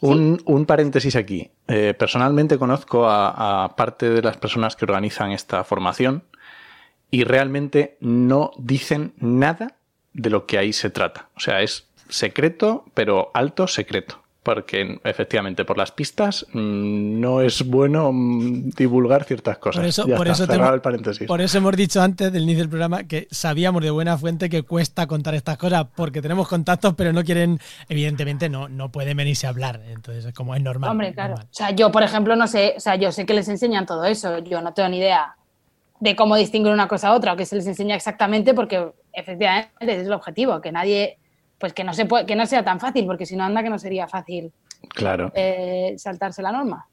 [0.00, 1.50] Un, paréntesis aquí.
[1.66, 6.22] Eh, personalmente conozco a, parte de las personas que organizan esta formación
[7.10, 9.76] y realmente no dicen nada
[10.12, 11.28] de lo que ahí se trata.
[11.36, 14.22] O sea, es secreto, pero alto secreto.
[14.42, 19.80] Porque efectivamente, por las pistas, mm, no es bueno mm, divulgar ciertas cosas.
[19.80, 20.46] Por eso, por, eso
[21.26, 24.62] por eso hemos dicho antes del inicio del programa que sabíamos de buena fuente que
[24.62, 29.46] cuesta contar estas cosas porque tenemos contactos, pero no quieren, evidentemente, no, no pueden venirse
[29.46, 29.82] a hablar.
[29.88, 30.92] Entonces, como es normal.
[30.92, 31.34] Hombre, claro.
[31.34, 34.06] O sea, yo, por ejemplo, no sé, o sea, yo sé que les enseñan todo
[34.06, 34.38] eso.
[34.38, 35.36] Yo no tengo ni idea
[36.00, 39.70] de cómo distinguir una cosa a otra o que se les enseña exactamente porque efectivamente
[39.80, 41.18] es el objetivo, que nadie,
[41.58, 43.70] pues que no, se puede, que no sea tan fácil, porque si no anda que
[43.70, 44.52] no sería fácil
[44.88, 45.32] claro.
[45.34, 46.86] Eh, saltarse la norma.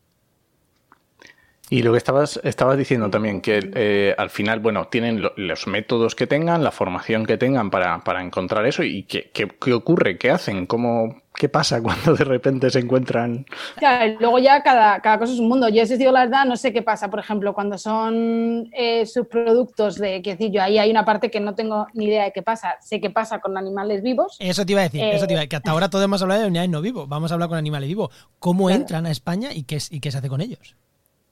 [1.70, 6.14] Y lo que estabas, estabas diciendo también, que eh, al final, bueno, tienen los métodos
[6.14, 10.30] que tengan, la formación que tengan para, para encontrar eso y qué, qué, ocurre, qué
[10.30, 13.46] hacen, cómo, qué pasa cuando de repente se encuentran.
[13.78, 15.70] Claro, luego ya cada, cada cosa es un mundo.
[15.70, 19.96] Yo, si digo la verdad, no sé qué pasa, por ejemplo, cuando son eh, subproductos
[19.96, 22.42] de, qué decir, yo ahí hay una parte que no tengo ni idea de qué
[22.42, 22.76] pasa.
[22.82, 24.38] Sé qué pasa con animales vivos.
[24.40, 26.22] Eso te iba a decir, eso te iba a decir, que hasta ahora todo hemos
[26.22, 28.10] hablado de unidades no vivos, vamos a hablar con animales vivos.
[28.40, 30.76] ¿Cómo entran a España y qué, y qué se hace con ellos?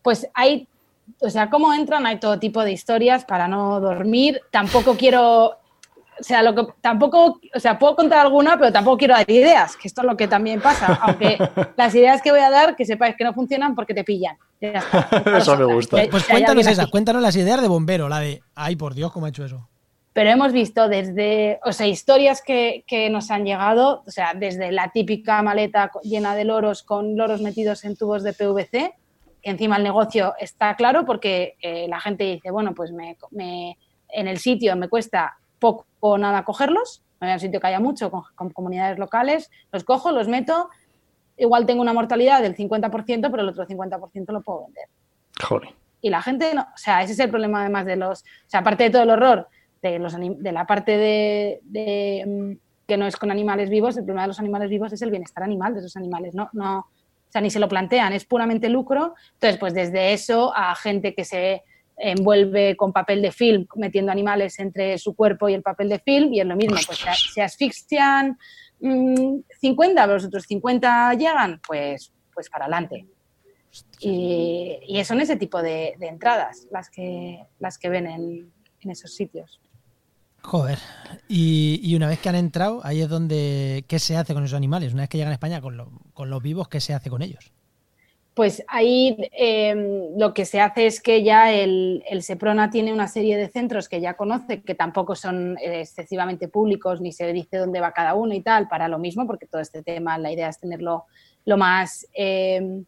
[0.04, 0.68] pues hay,
[1.20, 4.42] o sea, cómo entran, hay todo tipo de historias para no dormir.
[4.52, 5.58] Tampoco quiero,
[6.20, 9.76] o sea, lo que tampoco, o sea, puedo contar alguna, pero tampoco quiero dar ideas,
[9.78, 11.00] que esto es lo que también pasa.
[11.02, 11.38] Aunque
[11.78, 14.38] las ideas que voy a dar, que sepáis que no funcionan porque te pillan.
[14.62, 15.98] eso me gusta.
[16.10, 19.30] Pues cuéntanos esa, cuéntanos las ideas de bombero, la de, ay, por Dios, cómo ha
[19.30, 19.70] hecho eso
[20.14, 24.72] pero hemos visto desde, o sea, historias que, que, nos han llegado, o sea, desde
[24.72, 28.94] la típica maleta llena de loros con loros metidos en tubos de PVC,
[29.44, 33.18] encima el negocio está claro porque eh, la gente dice, bueno, pues me,
[34.10, 37.80] en el sitio me cuesta poco o nada cogerlos, voy a un sitio que haya
[37.80, 40.70] mucho, con, comunidades locales, los cojo, los meto,
[41.38, 44.86] igual tengo una mortalidad del 50%, pero el otro 50% lo puedo vender.
[45.42, 45.70] Joder.
[46.02, 48.60] Y la gente, no, o sea, ese es el problema además de los, o sea,
[48.60, 49.48] aparte de todo el horror
[49.82, 54.04] de, los, de la parte de, de, mm, que no es con animales vivos, el
[54.04, 56.88] problema de los animales vivos es el bienestar animal de esos animales, no, no,
[57.34, 59.16] sea, ni se lo plantean, es puramente lucro.
[59.34, 61.64] Entonces, pues desde eso a gente que se
[61.98, 66.34] envuelve con papel de film, metiendo animales entre su cuerpo y el papel de film,
[66.34, 67.00] y es lo mismo, pues
[67.34, 68.38] se, asfixian
[68.80, 73.08] 50, mm, los otros 50 llegan, pues, pues para adelante.
[74.00, 79.62] Y, son ese tipo de, entradas las que, las que ven en esos sitios.
[80.44, 80.78] Joder.
[81.30, 83.86] Y, una vez que han entrado, ahí es donde.
[83.88, 84.94] ¿Qué se hace con esos animales?
[84.94, 87.54] Una vez que llegan a España con, los vivos, ¿qué se hace con ellos?
[88.34, 93.38] Pues ahí em, lo que se hace es que ya el, SEPRONA tiene una serie
[93.38, 97.80] de centros que ya conoce, que tampoco son eh, excesivamente públicos, ni se dice dónde
[97.80, 100.60] va cada uno y tal, para lo mismo, porque todo este tema, la idea es
[100.60, 101.06] tenerlo
[101.46, 102.86] lo más em,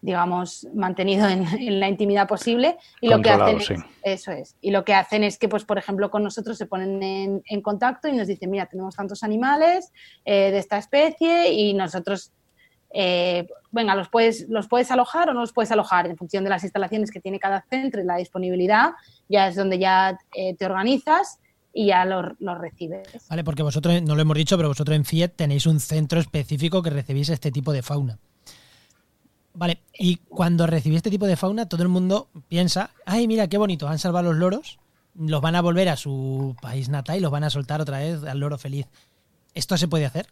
[0.00, 2.76] digamos, mantenido en, la intimidad posible.
[3.00, 3.70] Y lo que hacen es,
[4.02, 4.56] eso es.
[4.60, 8.08] Y lo que hacen es que, pues, por ejemplo, con nosotros se ponen en, contacto
[8.08, 9.92] y nos dicen, mira, tenemos tantos animales
[10.24, 12.32] eh, de esta especie y nosotros,
[12.90, 16.50] eh, venga, los puedes, los puedes alojar o no los puedes alojar en función de
[16.50, 18.92] las instalaciones que tiene cada centro y la disponibilidad,
[19.28, 21.38] ya es donde ya eh, te organizas
[21.72, 23.06] y ya los recibes.
[23.28, 26.82] Vale, porque vosotros, no lo hemos dicho, pero vosotros en FIET tenéis un centro específico
[26.82, 28.18] que recibís este tipo de fauna.
[29.54, 33.58] Vale, y cuando recibí este tipo de fauna, todo el mundo piensa, ay, mira, qué
[33.58, 34.78] bonito, han salvado los loros,
[35.14, 38.22] los van a volver a su país natal y los van a soltar otra vez
[38.24, 38.86] al loro feliz.
[39.54, 40.28] ¿Esto se puede hacer?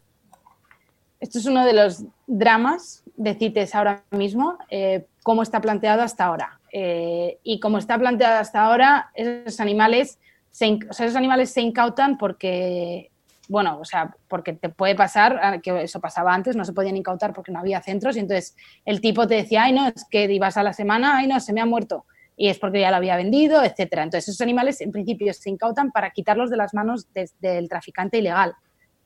[1.19, 6.25] Esto es uno de los dramas de CITES ahora mismo, eh, cómo está planteado hasta
[6.25, 6.59] ahora.
[6.71, 10.19] Eh, y como está planteado hasta ahora, esos animales,
[10.59, 13.11] esos animales se incautan porque
[13.49, 16.97] bueno, o sea, porque te puede pasar, ah, que eso pasaba antes, no se podían
[16.97, 20.25] incautar porque no había centros y entonces el tipo te decía, ay no, es que
[20.25, 22.97] ibas a la semana, ay no, se me ha muerto y es porque ya lo
[22.97, 24.03] había vendido, etcétera.
[24.03, 27.07] Entonces esos animales en principio se incautan para quitarlos de las manos
[27.39, 28.53] del traficante ilegal,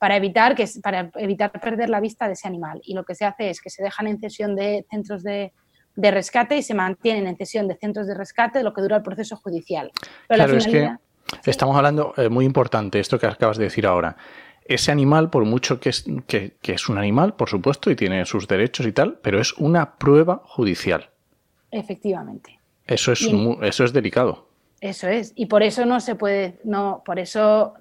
[0.01, 2.81] para evitar, que, para evitar perder la vista de ese animal.
[2.83, 5.53] Y lo que se hace es que se dejan en cesión de centros de,
[5.95, 9.35] rescate y se mantienen en cesión de centros de rescate lo que dura el proceso
[9.35, 9.91] judicial.
[10.27, 10.89] claro, es que
[11.45, 14.17] Estamos hablando, eh, muy importante, esto que acabas de decir ahora.
[14.65, 18.47] Ese animal, por mucho que es, que, es un animal, por supuesto, y tiene sus
[18.47, 21.11] derechos y tal, pero es una prueba judicial.
[21.69, 22.59] Efectivamente.
[22.87, 23.29] Eso es,
[23.61, 24.47] eso es delicado.
[24.79, 25.31] Eso es.
[25.35, 27.75] Y por eso no se puede, no, por eso,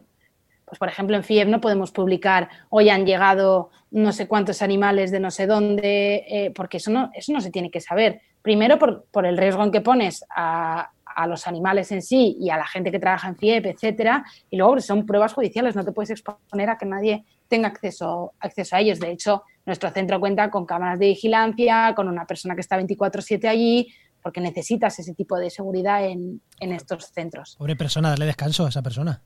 [0.71, 5.11] pues por ejemplo en FIEB no podemos publicar hoy han llegado no sé cuántos animales
[5.11, 8.21] de no sé dónde, eh, porque eso no, eso no se tiene que saber.
[8.41, 12.51] Primero por, por el riesgo en que pones a, a los animales en sí y
[12.51, 15.93] a la gente que trabaja en FIEP, etcétera, y luego son pruebas judiciales, no te
[15.93, 19.01] puedes exponer a que nadie tenga acceso, acceso a ellos.
[19.01, 23.49] De hecho, nuestro centro cuenta con cámaras de vigilancia, con una persona que está 24/7
[23.49, 27.57] allí, porque necesitas ese tipo de seguridad en, en estos centros.
[27.57, 29.23] Pobre persona, darle descanso a esa persona.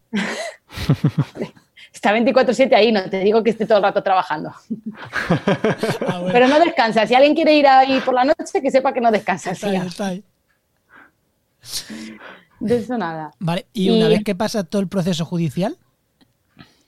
[1.92, 4.52] está 24/7 ahí, no te digo que esté todo el rato trabajando.
[6.06, 6.32] Ah, bueno.
[6.32, 7.06] Pero no descansa.
[7.06, 9.52] Si alguien quiere ir ahí por la noche, que sepa que no descansa.
[9.52, 10.24] Está ahí, está ahí.
[12.60, 13.32] De eso nada.
[13.38, 15.76] Vale, y una vez que pasa todo el proceso judicial.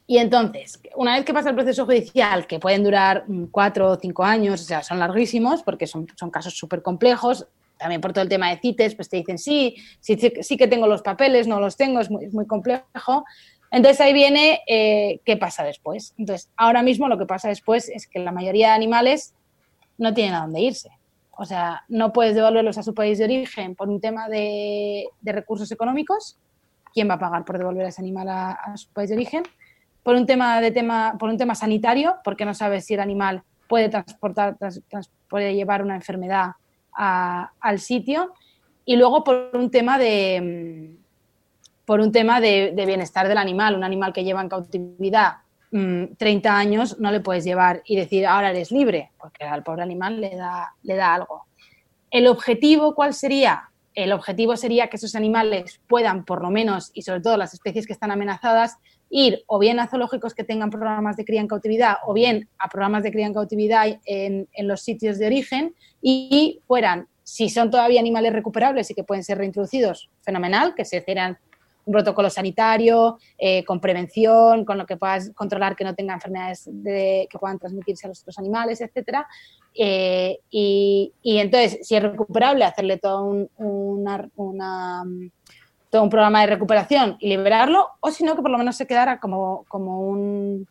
[0.07, 4.23] Y entonces, una vez que pasa el proceso judicial, que pueden durar cuatro o cinco
[4.23, 7.47] años, o sea, son larguísimos porque son, son casos súper complejos,
[7.79, 10.87] también por todo el tema de CITES, pues te dicen, sí, sí, sí que tengo
[10.87, 13.25] los papeles, no los tengo, es muy, muy complejo.
[13.71, 16.15] Entonces ahí viene eh, qué pasa después.
[16.17, 19.35] Entonces, ahora mismo lo que pasa después es que la mayoría de animales
[19.99, 20.91] no tienen a dónde irse.
[21.39, 25.71] O sea, no puedes devolverlos a su país de origen por un tema de, recursos
[25.71, 26.39] económicos.
[26.95, 29.43] ¿Quién va a pagar por devolver a ese animal a, su país de origen?
[30.03, 33.43] Por un tema de tema, por un tema sanitario, porque no sabes si el animal
[33.69, 34.57] puede transportar,
[35.29, 36.53] puede llevar una enfermedad
[36.97, 38.35] al sitio.
[38.85, 40.97] Y luego por un tema de
[41.85, 45.37] por un tema de, de bienestar del animal, un animal que lleva en cautividad
[45.71, 49.83] 30 mm, años no le puedes llevar y decir ahora eres libre, porque al pobre
[49.83, 51.47] animal le da, le da algo.
[52.11, 53.71] ¿El objetivo cuál sería?
[53.97, 57.87] El objetivo sería que esos animales puedan, por lo menos, y sobre todo las especies
[57.87, 58.77] que están amenazadas,
[59.09, 62.69] ir o bien a zoológicos que tengan programas de cría en cautividad o bien a
[62.69, 67.99] programas de cría en cautividad en, los sitios de origen y fueran, si son todavía
[67.99, 71.39] animales recuperables y que pueden ser reintroducidos, fenomenal, que se hicieran
[71.87, 76.69] un protocolo sanitario, eh, con prevención, con lo que puedas controlar que no tenga enfermedades
[76.85, 79.21] que puedan transmitirse a los otros animales, etc.
[79.73, 85.05] Eh, y, entonces, si es recuperable, hacerle todo un, una,
[85.89, 88.87] todo un programa de recuperación y liberarlo, o si no, que por lo menos se
[88.87, 90.69] quedara como, como un...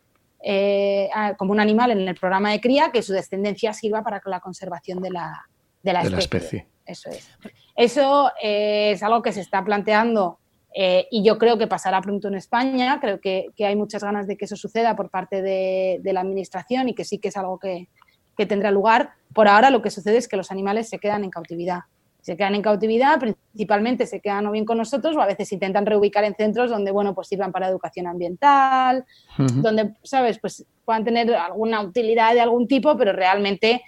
[0.48, 4.38] Eh, como un animal en el programa de cría que su descendencia sirva para la
[4.38, 5.44] conservación de la,
[5.82, 6.68] de la, especie.
[6.84, 7.28] Eso es.
[7.74, 10.38] Eso es algo que se está planteando
[10.78, 14.26] eh, y yo creo que pasará pronto en España, creo que, que, hay muchas ganas
[14.26, 17.36] de que eso suceda por parte de, de la Administración y que sí que es
[17.38, 17.88] algo que,
[18.36, 19.12] que, tendrá lugar.
[19.32, 21.84] Por ahora lo que sucede es que los animales se quedan en cautividad.
[22.20, 25.86] Se quedan en cautividad, principalmente se quedan o bien con nosotros o a veces intentan
[25.86, 29.06] reubicar en centros donde, bueno, pues sirvan para educación ambiental,
[29.38, 33.82] donde, ¿sabes?, pues puedan tener alguna utilidad de algún tipo, pero realmente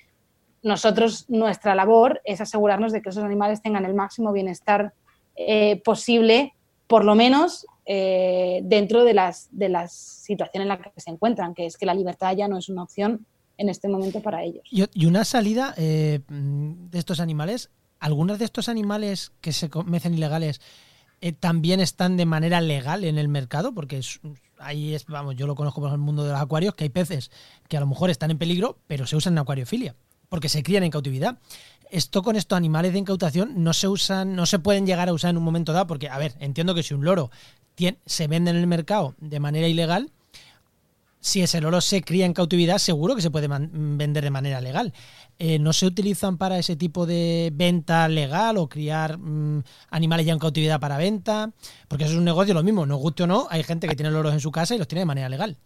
[0.62, 4.94] nosotros, nuestra labor es asegurarnos de que esos animales tengan el máximo bienestar
[5.36, 6.54] eh, posible
[6.88, 11.54] por lo menos eh, dentro de las, de las situaciones en las que se encuentran,
[11.54, 14.64] que es que la libertad ya no es una opción en este momento para ellos.
[14.70, 17.70] Y, una salida eh, de estos animales,
[18.00, 20.60] algunos de estos animales que se mecen ilegales
[21.20, 24.00] eh, también están de manera legal en el mercado, porque
[24.58, 27.30] ahí es, vamos, yo lo conozco por el mundo de los acuarios, que hay peces
[27.68, 29.96] que a lo mejor están en peligro, pero se usan en acuariofilia,
[30.28, 31.38] porque se crían en cautividad
[31.90, 35.30] esto con estos animales de incautación no se usan, no se pueden llegar a usar
[35.30, 37.30] en un momento dado, porque, a ver, entiendo que si un loro
[38.06, 40.10] se vende en el mercado de manera ilegal,
[41.20, 44.92] si ese loro se cría en cautividad, seguro que se puede vender de manera legal.
[45.38, 50.32] Eh, ¿No se utilizan para ese tipo de venta legal o criar mm, animales ya
[50.32, 51.52] en cautividad para venta?
[51.86, 54.10] Porque eso es un negocio lo mismo, no guste o no, hay gente que tiene
[54.10, 55.56] loros en su casa y los tiene de manera legal.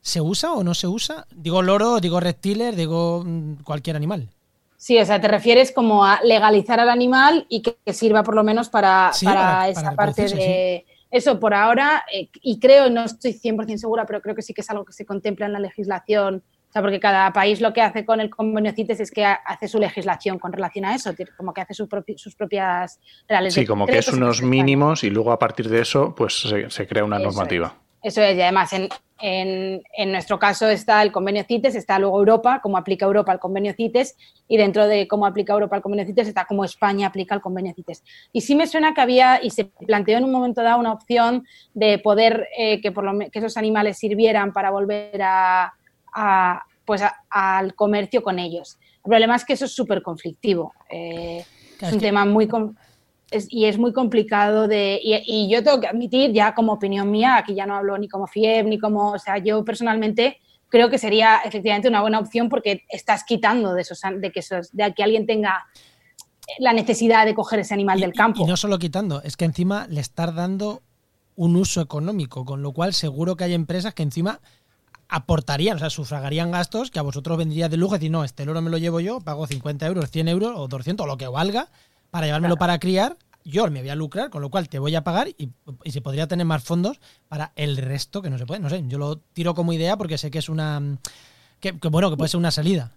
[0.00, 1.26] ¿Se usa o no se usa?
[1.34, 4.30] Digo loro, digo reptiles, digo mm, cualquier animal.
[4.82, 8.42] Sí, o sea, te refieres como a legalizar al animal y que, sirva por lo
[8.42, 10.84] menos para, para, esa parte de...
[11.08, 14.62] Eso por ahora, eh, y creo, no estoy 100% segura, pero creo que sí que
[14.62, 16.42] es algo que se contempla en la legislación.
[16.68, 19.68] O sea, porque cada país lo que hace con el convenio CITES es que hace
[19.68, 23.54] su legislación con relación a eso, como que hace sus, propias reales.
[23.54, 27.04] Sí, como que es unos mínimos y luego a partir de eso, pues se, crea
[27.04, 27.81] una normativa.
[28.02, 28.88] Eso es, y además en,
[29.22, 33.72] en, nuestro caso está el convenio CITES, está luego Europa, cómo aplica Europa el convenio
[33.72, 34.16] CITES,
[34.48, 37.72] y dentro de cómo aplica Europa el convenio CITES está cómo España aplica el convenio
[37.74, 38.02] CITES.
[38.32, 41.46] Y sí me suena que había, y se planteó en un momento dado una opción
[41.72, 45.72] de poder eh, que, por lo, que esos animales sirvieran para volver a,
[46.84, 48.78] pues al comercio con ellos.
[49.04, 50.74] El problema es que eso es súper conflictivo.
[50.90, 51.44] Eh,
[51.80, 52.48] es un tema muy
[53.48, 55.00] y es muy complicado de...
[55.02, 58.26] Y, yo tengo que admitir, ya como opinión mía, aquí ya no hablo ni como
[58.26, 59.12] FIEB, ni como...
[59.12, 63.82] O sea, yo personalmente creo que sería efectivamente una buena opción porque estás quitando de,
[63.82, 65.66] esos, de, que, esos, de que alguien tenga
[66.58, 68.42] la necesidad de coger ese animal del campo.
[68.42, 70.82] Y no solo quitando, es que encima le estás dando
[71.36, 74.40] un uso económico, con lo cual seguro que hay empresas que encima
[75.08, 78.62] aportarían, o sea, sufragarían gastos que a vosotros vendría de lujo decir, no, este loro
[78.62, 81.68] me lo llevo yo, pago 50 euros, 100 euros o 200 o lo que valga
[82.12, 85.02] para llevármelo para criar, yo me voy a lucrar, con lo cual te voy a
[85.02, 85.48] pagar y,
[85.82, 88.60] y, se podría tener más fondos para el resto que no se puede.
[88.60, 90.98] No sé, yo lo tiro como idea porque sé que es una...
[91.58, 92.92] que, que bueno, que puede ser una salida.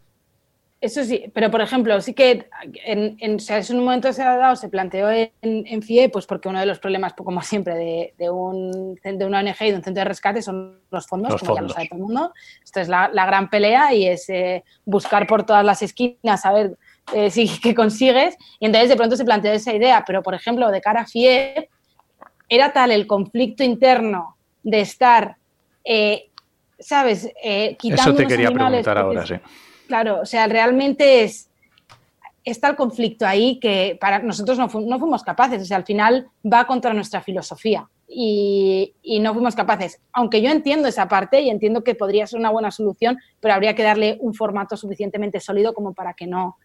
[0.81, 2.49] Eso sí, pero por ejemplo, sí que
[2.83, 6.09] en, en, o sea, en un momento se ha dado, se planteó en, en, FIE,
[6.09, 9.55] pues porque uno de los problemas, pues, como siempre, de, de, un, de una ONG
[9.61, 11.61] y de un centro de rescate son los fondos, Los como fondos.
[11.61, 12.33] ya lo sabe todo el mundo.
[12.61, 16.51] Esto es la, la gran pelea y es eh, buscar por todas las esquinas a
[16.51, 16.77] ver
[17.13, 18.35] eh, si qué consigues.
[18.59, 21.69] Y entonces de pronto se planteó esa idea, pero por ejemplo, de cara a FIE,
[22.49, 25.37] era tal el conflicto interno de estar,
[25.83, 26.29] eh,
[26.79, 27.29] ¿sabes?
[27.43, 29.35] Eh, quitando Eso te quería animales preguntar ahora, sí.
[29.87, 31.49] Claro, o sea, realmente es
[32.43, 35.83] está el conflicto ahí que para nosotros no, fu- no fuimos capaces, o sea, al
[35.83, 39.99] final va contra nuestra filosofía y, y no fuimos capaces.
[40.13, 43.73] Aunque yo entiendo esa parte y entiendo que podría ser una buena solución, pero habría
[43.73, 46.57] que darle un formato suficientemente sólido como para que no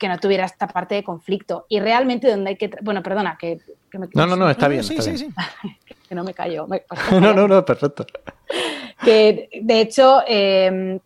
[0.00, 1.66] que no tuviera esta parte de conflicto.
[1.68, 2.70] Y realmente donde hay que...
[2.80, 4.82] Bueno, perdona, que, que me- No, no, no, está bien.
[4.82, 5.34] sí, está sí, bien.
[5.34, 5.76] sí.
[6.08, 6.66] que no me callo.
[6.66, 6.82] me-
[7.20, 8.06] No, no, no, perfecto.
[9.04, 10.98] que de hecho eh,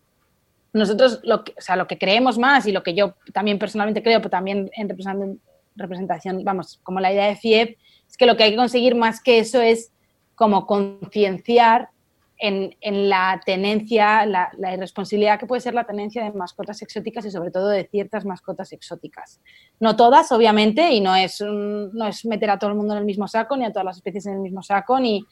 [0.71, 4.01] nosotros lo que, o sea, lo que creemos más y lo que yo también personalmente
[4.01, 5.41] creo, pero también en representación,
[5.75, 7.77] representación, vamos, como la idea de FIEP,
[8.09, 9.91] es que lo que hay que conseguir más que eso es
[10.35, 11.89] como concienciar
[12.37, 17.51] en, la tenencia, la, irresponsabilidad que puede ser la tenencia de mascotas exóticas y sobre
[17.51, 19.39] todo de ciertas mascotas exóticas.
[19.79, 22.99] No todas, obviamente, y no es, un- no es meter a todo el mundo en
[22.99, 25.25] el mismo saco, ni a todas las especies en el mismo saco, ni,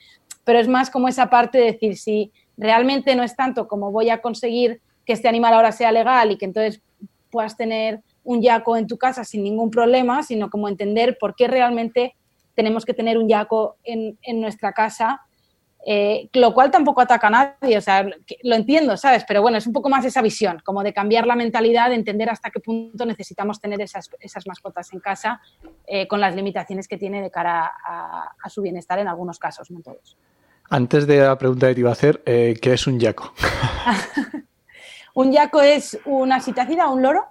[0.43, 4.09] pero es más como esa parte de decir, si realmente no es tanto como voy
[4.09, 6.81] a conseguir que este animal ahora sea legal y que entonces
[7.29, 11.47] puedas tener un yaco en tu casa sin ningún problema, sino como entender por qué
[11.47, 12.15] realmente
[12.55, 15.21] tenemos que tener un yaco en, en nuestra casa,
[15.85, 18.03] eh, lo cual tampoco ataca a nadie, o sea,
[18.43, 19.23] lo entiendo, ¿sabes?
[19.27, 22.29] Pero bueno, es un poco más esa visión, como de cambiar la mentalidad, de entender
[22.29, 25.41] hasta qué punto necesitamos tener esas, esas mascotas en casa
[25.85, 29.69] eh, con las limitaciones que tiene de cara a, a su bienestar en algunos casos,
[29.71, 30.15] no todos.
[30.69, 33.33] Antes de la pregunta que te iba a hacer, eh, ¿qué es un yaco?
[35.15, 37.25] Un yaco es una citácida, un loro,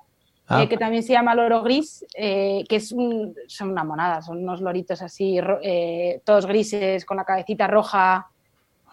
[0.49, 0.63] Ah.
[0.65, 4.39] eh, que también se llama loro gris, eh, que es un- son una monada, son
[4.43, 8.29] unos loritos así, eh, todos grises, con la cabecita roja.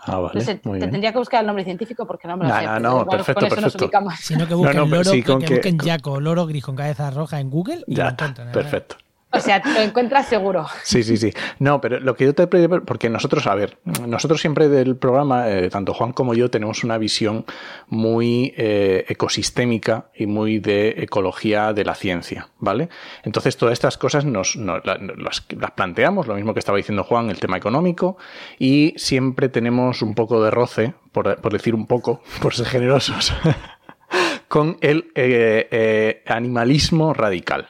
[0.06, 0.92] Ah, vale, No sé, muy te bien.
[0.92, 2.66] tendría que buscar el nombre científico porque no me lo No, sé.
[2.66, 4.00] no, pero no, perfecto, con eso nos perfecto.
[4.22, 6.76] Sino que busquen No, no, loro, sí, con que, que- busquen Jaco, loro gris con
[6.76, 8.48] cabeza roja en Google y Ya lo está, encuentran.
[8.50, 8.52] ¿eh?
[8.52, 8.96] perfecto.
[9.32, 10.66] O sea, lo encuentras seguro.
[10.84, 11.32] Sí, sí, sí.
[11.60, 13.78] No, pero lo que yo te porque nosotros, a ver,
[14.08, 17.46] nosotros siempre del programa, eh, tanto Juan como yo, tenemos una visión
[17.88, 22.90] muy eh, ecosistémica y muy de ecología de la ciencia, ¿vale?
[23.24, 27.04] Entonces, todas estas cosas nos, nos- la- las, las planteamos, lo mismo que estaba diciendo
[27.04, 28.18] Juan, el tema económico,
[28.58, 33.32] y siempre tenemos un poco de roce, por, por decir un poco, por ser generosos,
[34.48, 37.70] con el eh, animalismo radical,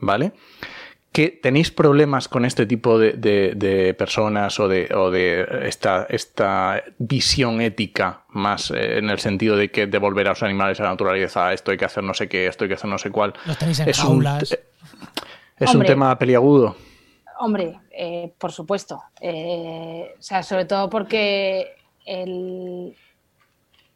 [0.00, 0.32] ¿vale?
[1.12, 6.06] Que tenéis problemas con este tipo de, de- de personas o de, o de esta,
[6.10, 10.84] esta visión ética más eh, en el sentido de que devolver a los animales a
[10.84, 13.10] la naturaleza, esto hay que hacer no sé qué, esto hay que hacer no sé
[13.10, 13.32] cuál.
[13.46, 14.58] Los tenéis en Es un, jaulas.
[15.58, 16.76] es un tema peliagudo.
[17.40, 19.00] Hombre, eh, por supuesto.
[19.20, 22.94] Eh, o sea, sobre todo porque el.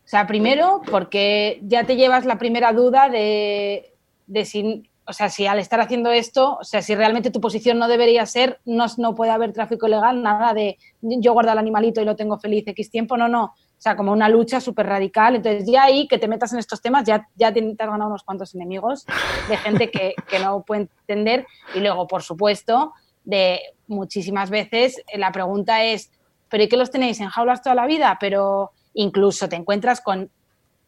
[0.04, 3.92] O sea, primero, porque ya te llevas la primera duda de,
[4.26, 4.88] de si.
[5.04, 8.24] O sea, si al estar haciendo esto, o sea, si realmente tu posición no debería
[8.24, 12.14] ser, no, no puede haber tráfico ilegal, nada de yo guardo al animalito y lo
[12.14, 13.44] tengo feliz X tiempo, no, no.
[13.44, 15.34] O sea, como una lucha súper radical.
[15.34, 18.22] Entonces, ya ahí que te metas en estos temas, ya, ya te, has ganado unos
[18.22, 19.04] cuantos enemigos
[19.48, 21.46] de gente que, que no puede entender.
[21.74, 22.92] Y luego, por supuesto,
[23.24, 26.12] de muchísimas veces eh, la pregunta es,
[26.48, 28.18] ¿pero y qué los tenéis en jaulas toda la vida?
[28.20, 30.30] Pero incluso te encuentras con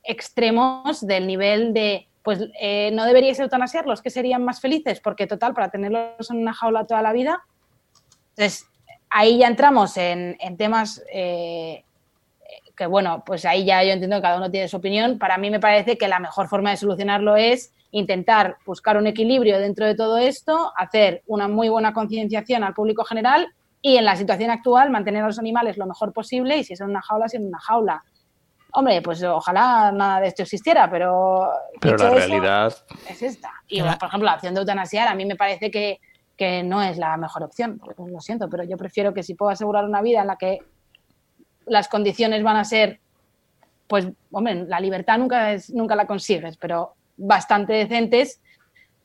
[0.05, 5.53] extremos del nivel de, pues eh, no deberíais eutanasiarlos, que serían más felices, porque total,
[5.53, 7.45] para tenerlos en una jaula toda la vida.
[8.31, 8.67] Entonces,
[9.11, 11.85] ahí ya entramos en, en temas eh,
[12.75, 15.19] que, bueno, pues ahí ya yo entiendo que cada uno tiene su opinión.
[15.19, 19.61] Para mí me parece que la mejor forma de solucionarlo es intentar buscar un equilibrio
[19.61, 24.17] dentro de todo esto, hacer una muy buena concienciación al público general y en la
[24.17, 27.37] situación actual mantener a los animales lo mejor posible y si son una jaula, si
[27.37, 28.03] en una jaula.
[28.77, 31.49] Hombre, pues ojalá nada de esto existiera, pero...
[31.81, 32.75] Pero la realidad,
[33.09, 33.53] es esta.
[33.69, 36.01] Y, la- por ejemplo, la opción de eutanasiar a mí me parece que,
[36.37, 37.79] que no es la mejor opción.
[37.79, 40.59] Pues lo siento, pero yo prefiero que si puedo asegurar una vida en la que
[41.67, 43.01] las condiciones van a ser,
[43.87, 48.41] pues, hombre, la libertad nunca, es, nunca la consigues, pero bastante decentes,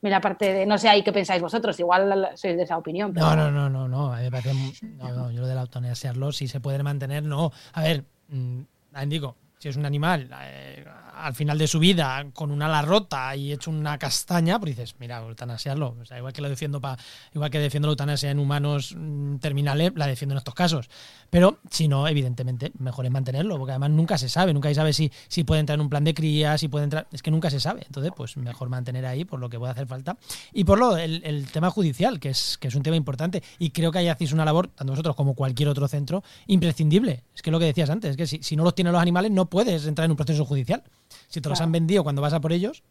[0.02, 3.12] Mira, aparte de, no sé ahí qué pensáis vosotros, igual sois de esa opinión.
[3.12, 4.54] No, no, no, no, no, a mí me parece,
[4.96, 7.52] no, no, yo lo de la eutanasiarlo, si se puede mantener, no.
[7.74, 8.62] A ver, mmm,
[9.08, 10.84] digo, si es un animal eh,
[11.22, 14.94] al final de su vida con una ala rota y hecho una castaña, pues dices,
[14.98, 15.96] mira, eutanasiarlo.
[16.00, 17.00] O sea, igual que lo defiendo para,
[17.34, 20.88] igual que defiendo la eutanasia en humanos mm, terminales, la defiendo en estos casos.
[21.30, 24.92] Pero si no, evidentemente, mejor es mantenerlo, porque además nunca se sabe, nunca se sabe
[24.92, 27.06] si, si puede entrar en un plan de cría, si puede entrar.
[27.12, 27.82] Es que nunca se sabe.
[27.86, 30.16] Entonces, pues mejor mantener ahí por lo que puede hacer falta.
[30.52, 33.42] Y por lo el, el tema judicial, que es, que es un tema importante.
[33.58, 37.24] Y creo que ahí hacéis una labor, tanto vosotros como cualquier otro centro, imprescindible.
[37.34, 39.30] Es que lo que decías antes, es que si, si no los tienen los animales,
[39.30, 40.82] no puedes entrar en un proceso judicial.
[41.28, 42.82] Si te los han vendido cuando vas a por ellos,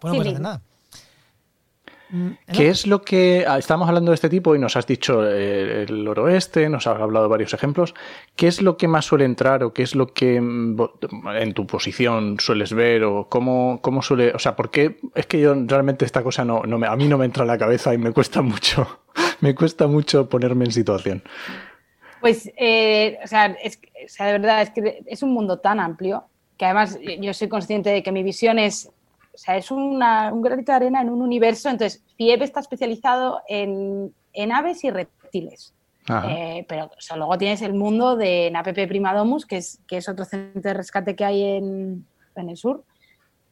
[0.00, 0.62] pues no sí, puedes hacer nada.
[2.08, 5.28] Mm, ¿Qué es lo que ah, estamos hablando de este tipo y nos has dicho
[5.28, 7.94] eh, el oroeste, nos has hablado de varios ejemplos?
[8.36, 10.76] ¿Qué es lo que más suele entrar o qué es lo que mm,
[11.36, 15.40] en tu posición sueles ver o cómo, cómo suele, o sea, por qué es que
[15.40, 17.92] yo realmente esta cosa no, no me, a mí no me entra en la cabeza
[17.92, 19.00] y me cuesta mucho,
[19.40, 21.24] me cuesta mucho ponerme en situación.
[22.20, 25.80] Pues, eh, o, sea, es, o sea, de verdad es que es un mundo tan
[25.80, 26.24] amplio
[26.56, 28.90] que además yo soy consciente de que mi visión es
[29.36, 31.68] o sea, es una, un granito de arena en un universo.
[31.68, 35.74] Entonces, FIEP está especializado en, en aves y reptiles.
[36.08, 40.08] Eh, pero o sea, luego tienes el mundo de NAPP Primadomus, que es, que es
[40.08, 42.82] otro centro de rescate que hay en, en el sur.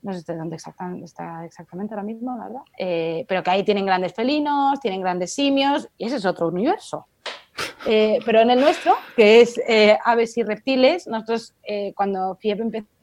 [0.00, 2.62] No sé de dónde exactamente, está exactamente ahora mismo, la verdad.
[2.78, 7.06] Eh, pero que ahí tienen grandes felinos, tienen grandes simios, y ese es otro universo.
[7.86, 9.60] Eh, pero en el nuestro, que es
[10.02, 11.54] aves y reptiles, nosotros
[11.94, 12.93] cuando FIEP empezó,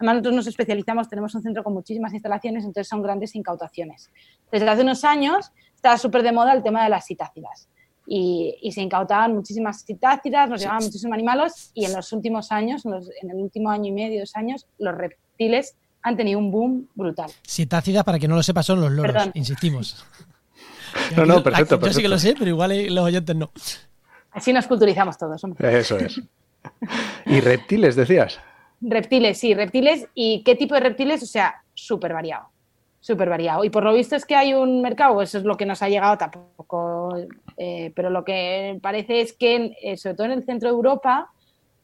[0.00, 4.10] Además, nosotros nos especializamos, tenemos un centro con muchísimas instalaciones, entonces son grandes incautaciones.
[4.50, 7.68] Desde hace unos años está súper de moda el tema de las citácidas.
[8.06, 13.30] Y, se incautaban muchísimas citácidas, nos llevaban muchísimos animales y en los últimos años, en,
[13.30, 17.30] el último año y medio, dos años, los reptiles han tenido un boom brutal.
[17.46, 20.04] Citácidas, para que no lo sepa, son los loros, insistimos.
[21.16, 23.50] no, no, perfecto, Yo sí que lo sé, pero igual los oyentes no.
[24.32, 25.44] Así nos culturizamos todos.
[25.44, 25.78] Hombre.
[25.78, 26.20] Eso es.
[27.26, 28.40] ¿Y reptiles, decías?
[28.80, 30.08] Reptiles, sí, reptiles.
[30.14, 31.22] ¿Y qué tipo de reptiles?
[31.22, 32.48] O sea, súper variado.
[33.00, 33.64] Súper variado.
[33.64, 35.88] Y por lo visto es que hay un mercado, eso es lo que nos ha
[35.88, 37.14] llegado tampoco.
[37.56, 41.30] Eh, pero lo que parece es que, eh, sobre todo en el centro de Europa,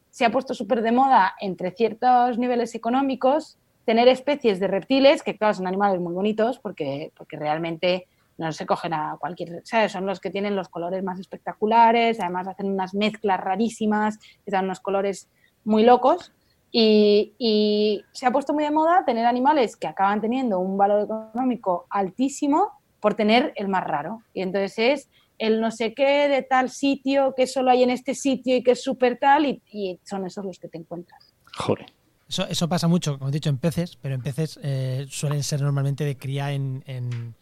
[0.09, 5.37] se ha puesto súper de moda entre ciertos niveles económicos tener especies de reptiles, que
[5.37, 9.93] claro, son animales muy bonitos porque, porque realmente no se cogen a cualquier, ¿sabes?
[9.93, 14.65] Son los que tienen los colores más espectaculares, además hacen unas mezclas rarísimas, que dan
[14.65, 15.29] unos colores
[15.63, 16.33] muy locos
[16.79, 21.87] y, se ha puesto muy de moda tener animales que acaban teniendo un valor económico
[21.89, 24.21] altísimo por tener el más raro.
[24.33, 25.09] Y entonces es
[25.39, 28.71] el no sé qué de tal sitio que solo hay en este sitio y que
[28.71, 31.33] es súper tal, y, son esos los que te encuentras.
[31.57, 31.87] Joder.
[32.29, 35.61] Eso, eso pasa mucho, como he dicho, en peces, pero en peces eh, suelen ser
[35.61, 37.35] normalmente de cría en, en,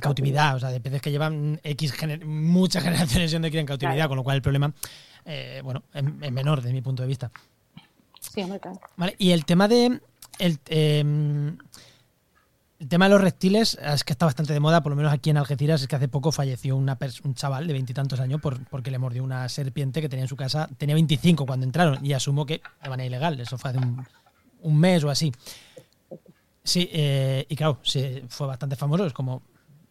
[0.00, 4.16] cautividad, o sea, de peces que llevan X muchas generaciones de cría en cautividad, con
[4.16, 4.72] lo cual el problema,
[5.24, 7.30] eh, bueno, es menor desde mi punto de vista.
[8.20, 8.44] Sí,
[8.96, 10.00] Vale, y el tema de.
[10.38, 11.56] El, em,
[12.78, 15.28] el tema de los reptiles es que está bastante de moda, por lo menos aquí
[15.28, 16.88] en Algeciras, es que hace poco falleció un
[17.34, 20.66] chaval de veintitantos años por, porque le mordió una serpiente que tenía en su casa,
[20.78, 23.80] tenía 25 cuando entraron, y asumo que de manera ilegal, eso fue hace
[24.62, 25.30] un, mes o así.
[26.64, 29.42] Sí, eh, y claro, sí, fue bastante famoso, es como,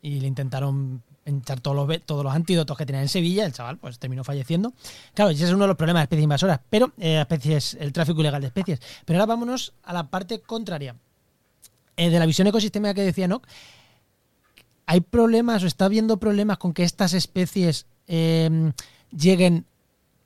[0.01, 1.03] y le intentaron
[1.37, 4.73] echar todos los, todos los antídotos que tenía en Sevilla, el chaval pues terminó falleciendo.
[5.13, 8.21] Claro, ese es uno de los problemas de especies invasoras, pero eh, especies, el tráfico
[8.21, 8.79] ilegal de especies.
[9.05, 10.95] Pero ahora vámonos a la parte contraria.
[11.97, 13.45] Eh, de la visión ecosistémica que decía Nock,
[14.85, 18.71] ¿hay problemas o está habiendo problemas con que estas especies em,
[19.11, 19.65] lleguen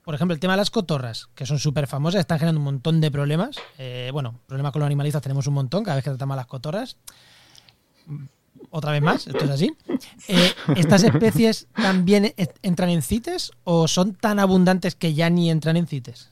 [0.04, 3.00] por ejemplo, el tema de las cotorras, que son súper famosas, están generando un montón
[3.00, 3.56] de problemas.
[3.78, 6.98] Eh, bueno, problemas con los animalistas tenemos un montón cada vez que tratamos las cotorras
[8.70, 9.76] otra vez más, esto es así.
[10.28, 15.50] Eh, ¿Estas especies también e-, entran en CITES o son tan abundantes que ya ni
[15.50, 16.30] entran en CITES?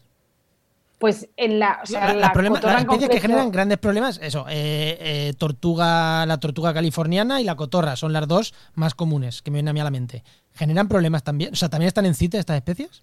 [0.98, 6.24] Pues en la, o sea, las especies que generan grandes problemas, eso, eh, eh, tortuga,
[6.26, 9.72] la tortuga californiana y la cotorra son las dos más comunes que me vienen a
[9.72, 10.22] mí a la mente.
[10.54, 11.52] ¿Generan problemas también?
[11.52, 13.02] O sea, ¿también están en CITES estas especies?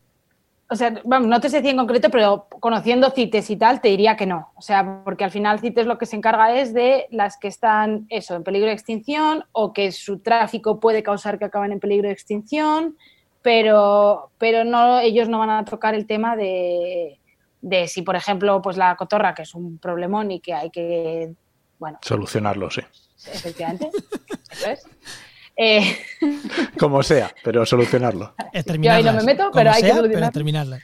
[0.71, 3.89] O sea, vamos, no te sé decir en concreto, pero conociendo CITES y tal, te
[3.89, 4.51] diría que no.
[4.55, 8.05] O sea, porque al final CITES lo que se encarga es de las que están,
[8.09, 12.07] eso, en peligro de extinción o que su tráfico puede causar que acaben en peligro
[12.07, 12.97] de extinción,
[13.41, 17.19] pero, pero no, ellos no van a tocar el tema de,
[17.61, 21.33] de si, por ejemplo, pues la cotorra, que es un problemón y que hay que,
[21.79, 21.97] bueno...
[22.03, 22.81] Solucionarlo, sí.
[23.25, 23.89] Efectivamente.
[24.51, 24.85] ¿Eso es?
[25.61, 25.81] Eh,
[26.79, 28.33] Como sea, pero solucionarlo.
[28.79, 30.31] Yo ahí no me meto, pero hay que solucionarlo.
[30.31, 30.79] terminarla.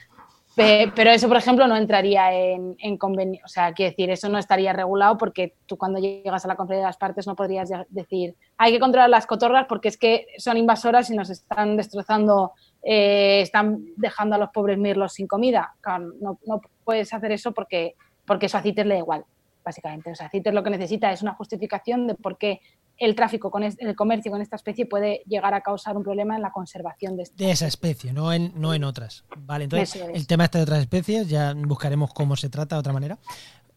[0.54, 3.42] Pero eso, por ejemplo, no entraría en, convenio.
[3.44, 6.86] O sea, quiero decir, eso no estaría regulado porque tú cuando llegas a la conferencia
[6.86, 10.56] de las partes no podrías decir, hay que controlar las cotorras porque es que son
[10.56, 12.52] invasoras y nos están destrozando,
[12.82, 15.74] eh, están dejando a los pobres mirlos sin comida.
[15.82, 16.38] Claro, no,
[16.84, 17.94] puedes hacer eso porque,
[18.26, 19.24] porque eso a CITES le da igual,
[19.62, 20.10] básicamente.
[20.10, 22.60] O sea, CITES lo que necesita es una justificación de por qué
[22.98, 26.42] el tráfico con el comercio con esta especie puede llegar a causar un problema en
[26.42, 29.24] la conservación de, de esa especie, no en, no en otras.
[29.36, 32.92] Vale, entonces el tema este de otras especies ya buscaremos cómo se trata de otra
[32.92, 33.18] manera,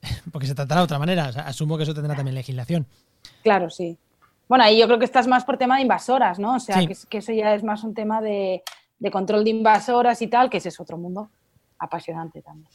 [0.32, 1.26] porque se tratará de otra manera.
[1.26, 2.86] asumo que eso tendrá también legislación.
[3.44, 3.98] Claro, sí.
[4.48, 6.56] Bueno, ahí yo creo que estás más por tema de invasoras, ¿no?
[6.56, 8.64] O sea, que, eso ya es más un tema de,
[8.98, 11.30] de control de invasoras y tal, que ese es otro mundo
[11.80, 12.70] apasionante también.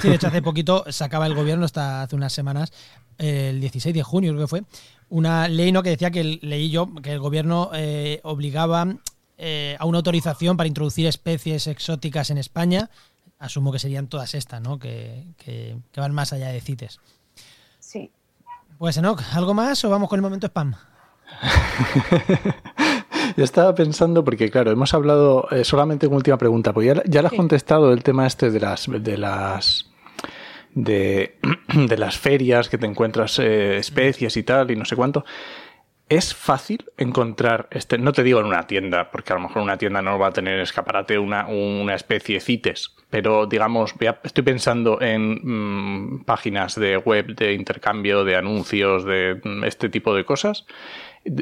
[0.00, 2.72] Sí, de hecho, hace poquito sacaba el gobierno, hasta hace unas semanas,
[3.18, 4.62] el 16 de junio creo que fue,
[5.08, 5.82] una ley ¿no?
[5.82, 8.96] que decía que leí yo que el gobierno eh, obligaba
[9.36, 12.90] eh, a una autorización para introducir especies exóticas en España.
[13.38, 14.78] Asumo que serían todas estas, ¿no?
[14.78, 17.00] Que, que, van más allá de CITES.
[17.80, 18.10] Sí.
[18.78, 20.74] Pues, Enoch, ¿algo más o vamos con el momento spam?
[23.36, 27.20] Yo estaba pensando, porque claro, hemos hablado eh, solamente con última pregunta, pues ya, ya
[27.20, 29.90] le has contestado el tema este de las de las
[30.74, 31.34] de,
[31.96, 35.24] las ferias que te encuentras eh, especies y tal, y no sé cuánto.
[36.08, 39.78] Es fácil encontrar, este, no te digo en una tienda, porque a lo mejor una
[39.78, 45.40] tienda no va a tener escaparate una, una especie CITES, pero digamos, estoy pensando en
[45.42, 50.66] mm, páginas de web de intercambio, de anuncios, de mm, este tipo de cosas.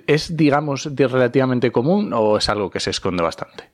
[0.06, 3.70] ¿Es, digamos, relativamente común o es algo que se esconde bastante?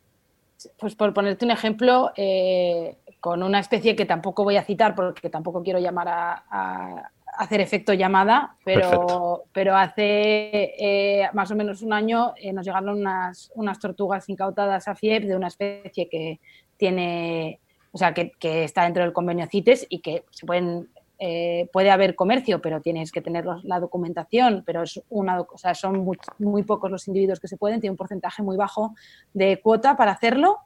[0.78, 5.30] Pues por ponerte un ejemplo, eh, con una especie que tampoco voy a citar porque
[5.30, 11.92] tampoco quiero llamar a, hacer efecto llamada, pero, pero hace eh, más o menos un
[11.92, 16.40] año eh, nos llegaron unas, unas, tortugas incautadas a FIEP de una especie que
[16.76, 17.60] tiene,
[17.92, 20.88] o sea, que, está dentro del convenio CITES y que se pueden
[21.18, 25.74] eh, puede haber comercio, pero tienes que tener la documentación, pero es una, o sea,
[25.74, 26.04] son
[26.38, 28.94] muy, pocos los individuos que se pueden, tiene un porcentaje muy bajo
[29.34, 30.60] de cuota para hacerlo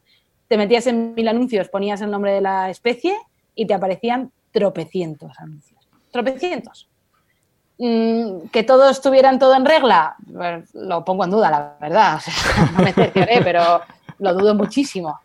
[0.52, 3.16] te metías en mil anuncios, ponías el nombre de la especie
[3.54, 5.80] y te aparecían tropecientos anuncios.
[6.10, 6.90] Tropecientos.
[7.78, 12.20] Mm, que todos estuvieran todo en regla, pues, lo pongo en duda, la verdad.
[12.76, 13.80] no me cercioré, pero
[14.18, 15.20] lo dudo muchísimo.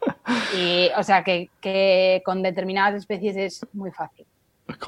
[0.58, 4.26] Y, o sea, que con determinadas especies es muy fácil.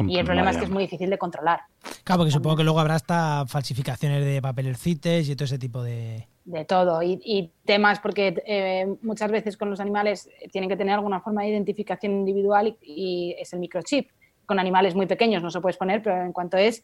[0.08, 1.62] Y el problema es que es muy difícil de controlar.
[2.04, 5.84] Claro, porque supongo que luego habrá hasta falsificaciones de papeles CITES y todo ese tipo
[5.84, 10.96] de de todo y, temas porque eh, muchas veces con los animales tienen que tener
[10.96, 14.10] alguna forma de identificación individual y, es el microchip.
[14.48, 16.84] Con animales muy pequeños no se puede poner, pero en cuanto es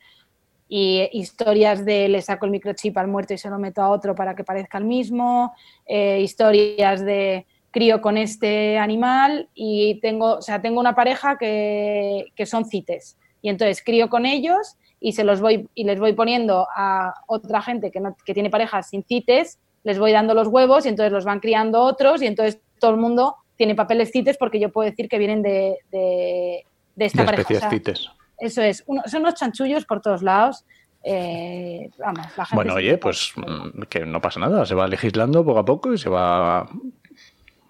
[0.68, 4.14] y historias de le saco el microchip al muerto y se lo meto a otro
[4.14, 5.54] para que parezca el mismo,
[5.86, 12.28] eh, historias de crío con este animal y tengo, o sea, tengo una pareja que,
[12.34, 16.14] que son cites y entonces crío con ellos y se los voy y les voy
[16.14, 20.48] poniendo a otra gente que, no, que tiene parejas sin cites, les voy dando los
[20.48, 24.38] huevos y entonces los van criando otros y entonces todo el mundo tiene papeles cites
[24.38, 26.64] porque yo puedo decir que vienen de, de,
[26.96, 27.70] esta de pareja.
[27.70, 28.10] cites.
[28.40, 30.64] Eso es, son unos chanchullos por todos lados.
[31.04, 35.66] Eh, vamos, bueno, oye, pues mm, que no pasa nada, se va legislando poco a
[35.66, 36.68] poco y se va,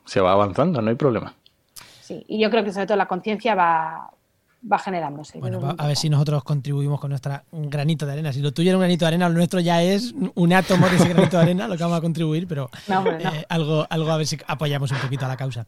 [0.05, 1.33] se va avanzando, no hay problema.
[2.01, 4.11] Sí, y yo creo que sobre todo la conciencia va,
[4.71, 5.39] va generándose.
[5.39, 8.33] Bueno, a ver si nosotros contribuimos con nuestra granito de arena.
[8.33, 10.95] Si lo tuyo era un granito de arena, lo nuestro ya es un átomo de
[10.97, 14.27] ese granito de arena, lo que vamos a contribuir, pero eh, algo, algo a ver
[14.27, 15.65] si apoyamos un poquito a la causa.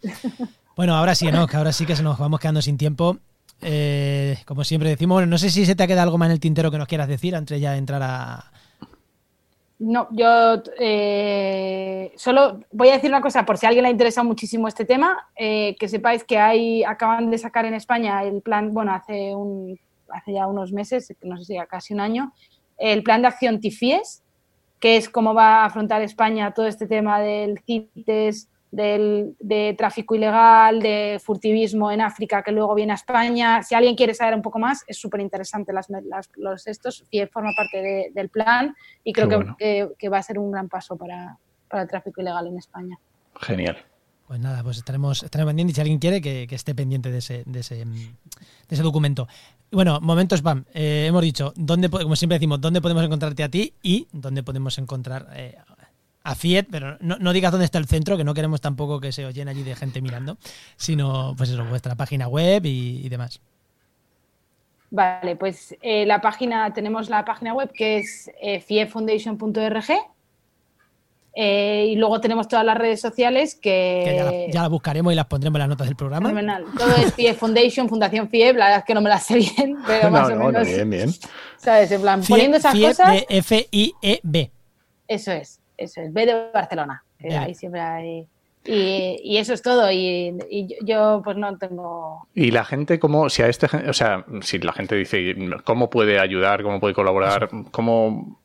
[0.76, 1.48] Bueno, ahora sí, ¿no?
[1.48, 3.18] Que ahora sí que se nos vamos quedando sin tiempo.
[3.62, 6.34] Eh, como siempre decimos, bueno, no sé si se te ha quedado algo más en
[6.34, 8.52] el tintero que nos quieras decir antes ya de entrar a,
[9.80, 14.24] no, yo eh, solo voy a decir una cosa, por si a alguien le interesa
[14.24, 18.74] muchísimo este tema, eh, que sepáis que hay, acaban de sacar en España el plan,
[18.74, 22.34] bueno, hace, un, hace ya unos meses, no sé si casi un año,
[22.78, 24.24] el plan de acción TIFIES,
[24.80, 30.16] que es cómo va a afrontar España todo este tema del CITES, del, de tráfico
[30.16, 33.64] ilegal, de furtivismo en África que luego viene a España.
[33.64, 35.88] Si alguien quiere saber un poco más, es súper interesante las,
[36.36, 40.52] los estos y forma parte del plan y creo que, que, va a ser un
[40.52, 41.38] gran paso para,
[41.70, 43.00] para, el tráfico ilegal en España.
[43.40, 43.78] Genial.
[44.28, 45.76] Pues nada, pues estaremos, estaremos pendientes.
[45.76, 48.16] Si alguien quiere, que, que esté pendiente de ese, de ese, de
[48.70, 49.28] ese documento.
[49.72, 50.66] Bueno, momento spam.
[50.74, 54.78] Eh, hemos dicho, ¿dónde, como siempre decimos, ¿dónde podemos encontrarte a ti y dónde podemos
[54.78, 55.58] encontrar eh,
[56.30, 59.26] a Fiat, pero no, digas dónde está el centro, que no queremos tampoco que se
[59.26, 60.38] os llene allí de gente mirando,
[60.76, 63.40] sino pues eso, vuestra página web y, demás.
[64.90, 69.86] Vale, pues eh, la página, tenemos la página web que es eh, fiefoundation.org.
[71.40, 74.02] Eh, y luego tenemos todas las redes sociales que...
[74.06, 76.30] Que ya, la- ya buscaremos y las pondremos en las notas del programa.
[76.30, 76.66] Fenomenal.
[76.78, 79.78] Todo es FIE Foundation, Fundación FIE, la verdad es que no me las sé bien,
[79.88, 81.14] pero más No, o no, no, menos, bien, bien.
[81.58, 81.92] ¿sabes?
[81.92, 84.52] En plan, poniendo esas cosas, de F-I-E-B.
[85.08, 88.28] eso es, eso es, B de Barcelona, que ahí siempre hay...
[88.66, 92.28] Y, y eso es todo, y, y yo, yo, pues no tengo...
[92.36, 96.20] Y la gente, como, si a este, o sea, si la gente dice cómo puede
[96.20, 98.38] ayudar, cómo puede colaborar, cómo,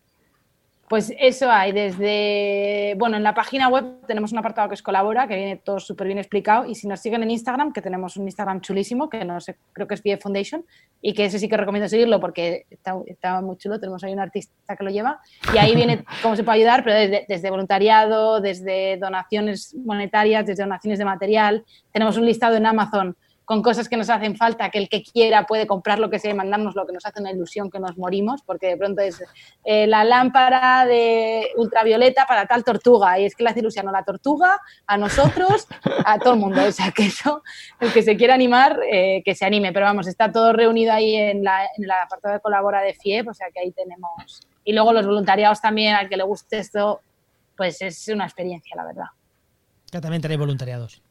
[0.93, 5.27] Pues eso hay desde, bueno, en la página web tenemos un apartado que es colabora,
[5.27, 8.27] que viene todo súper bien explicado, y si nos siguen en Instagram, que tenemos un
[8.27, 10.67] Instagram chulísimo, que no sé, creo que es BF Foundation,
[11.01, 14.21] y que ese sí que recomiendo seguirlo porque está, está muy chulo, tenemos ahí un
[14.21, 15.19] artista que lo lleva,
[15.55, 20.63] y ahí viene cómo se puede ayudar, pero desde, desde voluntariado, desde donaciones monetarias, desde
[20.63, 24.79] donaciones de material, tenemos un listado en Amazon con cosas que nos hacen falta, que
[24.79, 27.33] el que quiera puede comprar lo que sea y mandarnos lo que nos hace una
[27.33, 29.23] ilusión que nos morimos, porque de pronto es
[29.65, 33.93] eh, la lámpara de ultravioleta para tal tortuga, y es que le hace ilusión a
[33.93, 35.67] la tortuga, a nosotros,
[36.05, 36.63] a todo el mundo.
[36.65, 37.43] O sea, que eso,
[37.81, 41.17] el que se quiera animar, eh, que se anime, pero vamos, está todo reunido ahí
[41.17, 44.41] en, la, en de colabora de FIEP, o sea que ahí tenemos.
[44.65, 47.01] Y luego los voluntariados también, al que le guste esto,
[47.57, 49.07] pues es una experiencia, la verdad.
[49.91, 51.03] Que también tenéis voluntariados.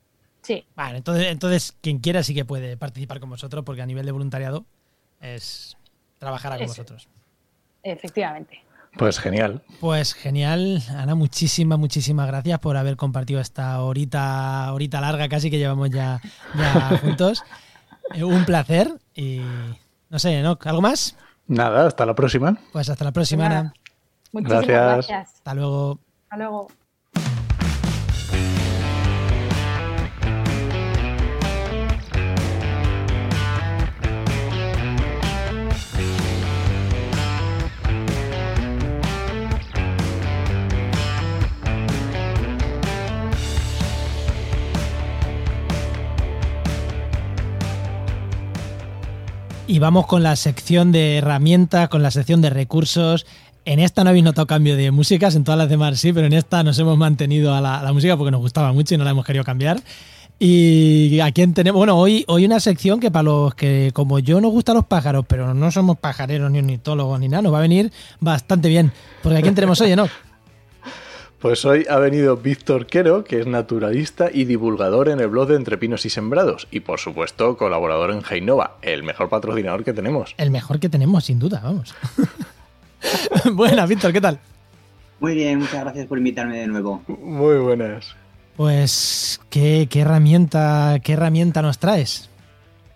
[0.42, 4.06] Sí, Vale, entonces, entonces quien quiera sí que puede participar con vosotros, porque a nivel
[4.06, 4.66] de voluntariado
[5.20, 5.78] es
[6.18, 7.08] trabajar con vosotros.
[7.84, 8.64] efectivamente.
[8.98, 9.62] pues genial.
[9.80, 15.58] Pues genial, Ana, muchísimas, muchísimas gracias por haber compartido esta horita, horita larga casi que
[15.60, 16.20] llevamos ya,
[16.56, 17.44] ya juntos.
[18.16, 19.42] Eh, un placer y
[20.10, 20.58] no sé, ¿no?
[20.66, 21.16] ¿Algo más?
[21.48, 22.58] Nada, hasta la próxima.
[22.74, 23.60] Pues hasta la próxima, Nada.
[23.60, 23.74] Ana.
[24.32, 25.08] Muchísimas Gracias.
[25.08, 25.34] gracias.
[25.36, 26.00] Hasta luego.
[26.24, 26.81] Hasta luego.
[49.72, 53.26] Y vamos con la sección de herramientas, con la sección de recursos.
[53.64, 56.34] En esta no habéis notado cambio de músicas, en todas las demás sí, pero en
[56.34, 59.26] esta nos hemos mantenido a la, música porque nos gustaba mucho y no la hemos
[59.26, 59.82] querido cambiar.
[60.40, 64.42] Y a quién tenemos, bueno, hoy, hoy una sección que para los que, como yo,
[64.42, 67.62] nos gustan los pájaros, pero no somos pajareros ni ornitólogos ni nada, nos va a
[67.62, 68.92] venir bastante bien.
[69.24, 70.10] Porque a quién tenemos hoy, ¿no?
[71.42, 75.56] Pues hoy ha venido Víctor Quero, que es naturalista y divulgador en el blog de
[75.56, 76.68] Entre Pinos y Sembrados.
[76.70, 80.36] Y por supuesto, colaborador en Heinova, el mejor patrocinador que tenemos.
[80.38, 81.96] El mejor que tenemos, sin duda, vamos.
[83.54, 84.40] Buenas, Víctor, ¿qué tal?
[85.20, 87.02] Muy bien, muchas gracias por invitarme de nuevo.
[87.08, 88.16] Muy buenas.
[88.56, 92.30] Pues, ¿qué, qué herramienta, qué herramienta nos traes?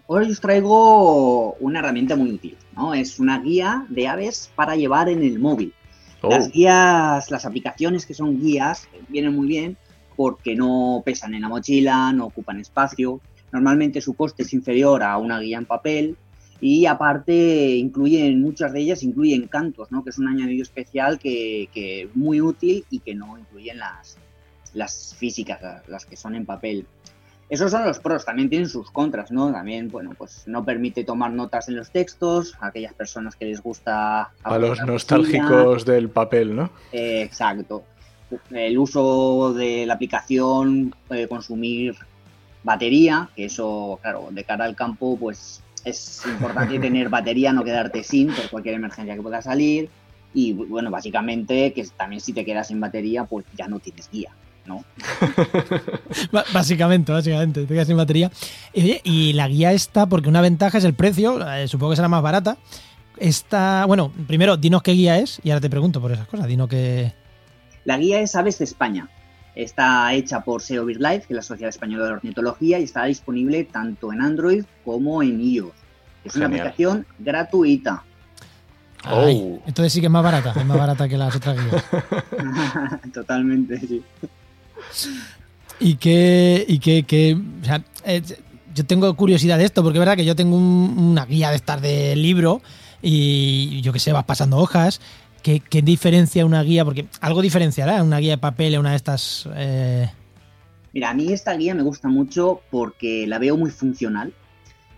[0.05, 2.93] Hoy os traigo una herramienta muy útil, ¿no?
[2.93, 5.73] Es una guía de aves para llevar en el móvil.
[6.21, 9.77] Oh, Las guías, las aplicaciones que son guías, eh, vienen muy bien
[10.15, 13.19] porque no pesan en la mochila, no ocupan espacio.
[13.51, 16.17] Normalmente su coste es inferior a una guía en papel
[16.61, 20.03] y aparte incluyen, muchas de ellas incluyen cantos, ¿no?
[20.03, 24.17] Que es un añadido especial que, que es muy útil y que no incluyen las,
[24.73, 26.87] las físicas, las- las que son en papel.
[27.47, 29.51] Esos son los pros, también tienen sus contras, ¿no?
[29.51, 33.61] También, bueno, pues no permite tomar notas en los textos, a aquellas personas que les
[33.61, 34.31] gusta...
[34.43, 36.71] a los nostálgicos del papel, ¿no?
[36.91, 37.83] Eh, exacto.
[38.49, 41.95] El uso de la aplicación puede consumir
[42.63, 48.03] batería, que eso, claro, de cara al campo, pues es importante tener batería, no quedarte
[48.03, 49.89] sin por cualquier emergencia que pueda salir.
[50.33, 54.31] Y bueno, básicamente que también si te quedas sin batería, pues ya no tienes guía,
[54.65, 54.83] ¿no?
[56.53, 58.31] Básicamente, básicamente, te quedas sin batería.
[58.73, 61.95] Y, oye, y la guía está, porque una ventaja es el precio, eh, supongo que
[61.97, 62.57] será más barata.
[63.17, 66.47] Está, bueno, primero, dinos qué guía es y ahora te pregunto por esas cosas.
[66.47, 67.13] Dinos que.
[67.85, 69.09] La guía es Aves de España.
[69.55, 73.63] Está hecha por SEO BirdLife, que es la Sociedad Española de Ornitología, y está disponible
[73.63, 75.71] tanto en Android como en iOS.
[76.25, 78.03] Es una aplicación gratuita.
[79.03, 79.61] Ay, Oh.
[79.67, 81.85] entonces sí que es más barata, es más barata que las otras guías.
[83.13, 84.03] Totalmente, sí.
[85.79, 87.37] Y que, y que,
[88.73, 91.55] yo tengo curiosidad de esto, porque es verdad que yo tengo un- una guía de
[91.57, 92.61] estar de libro
[93.01, 95.01] y yo que sé, vas pasando hojas.
[95.43, 96.83] ¿Qué, qué diferencia una guía?
[96.83, 99.47] Porque algo diferenciará una guía de papel a una de estas.
[99.55, 100.09] eh,
[100.93, 104.33] Mira, a mí esta guía me gusta mucho porque la veo muy funcional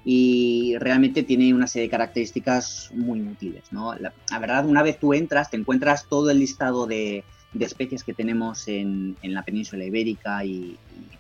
[0.06, 3.94] y realmente tiene una serie de características muy útiles, ¿no?
[3.96, 7.26] La verdad, una vez tú entras, te encuentras todo el listado de,
[7.58, 10.78] de especies que tenemos en, en la península ibérica y, y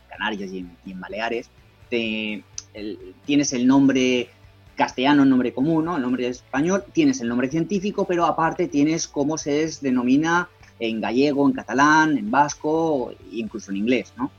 [0.09, 1.49] Canarias y en, y en Baleares.
[1.89, 4.29] Te- el- tienes el nombre
[4.75, 5.95] castellano, el nombre común, ¿no?
[5.95, 11.47] el nombre español, tienes el nombre científico, pero aparte tienes cómo se denomina en gallego,
[11.47, 14.29] en catalán, en vasco incluso en inglés, ¿no?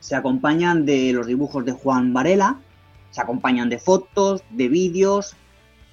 [0.00, 2.60] Se acompañan de los dibujos de Juan Varela,
[3.10, 5.34] se acompañan de fotos, de vídeos,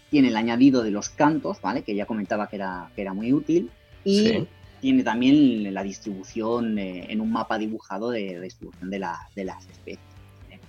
[0.10, 1.84] tiene el añadido de los cantos, ¿vale?
[1.84, 3.70] Que ya comentaba que era, que era muy útil.
[4.04, 4.48] Y Sí.
[4.80, 9.66] Tiene también la distribución eh, en un mapa dibujado de distribución de, la- de las
[9.68, 10.00] especies.
[10.50, 10.60] ¿eh?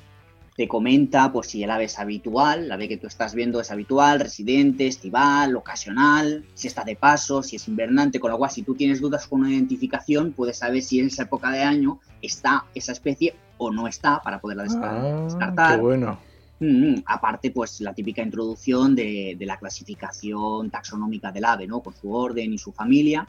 [0.57, 3.71] Te comenta pues si el ave es habitual, la ave que tú estás viendo es
[3.71, 8.63] habitual, residente, estival, ocasional, si está de paso, si es invernante, con lo cual si
[8.63, 12.67] tú tienes dudas con una identificación, puedes saber si en esa época de año está
[12.75, 15.77] esa especie o no está para poderla Ah, descartar.
[15.77, 16.19] qué bueno.
[16.63, 21.81] Mm, aparte, pues la típica introducción de, de la clasificación taxonómica del ave, ¿no?
[21.81, 23.27] Con su orden y su familia.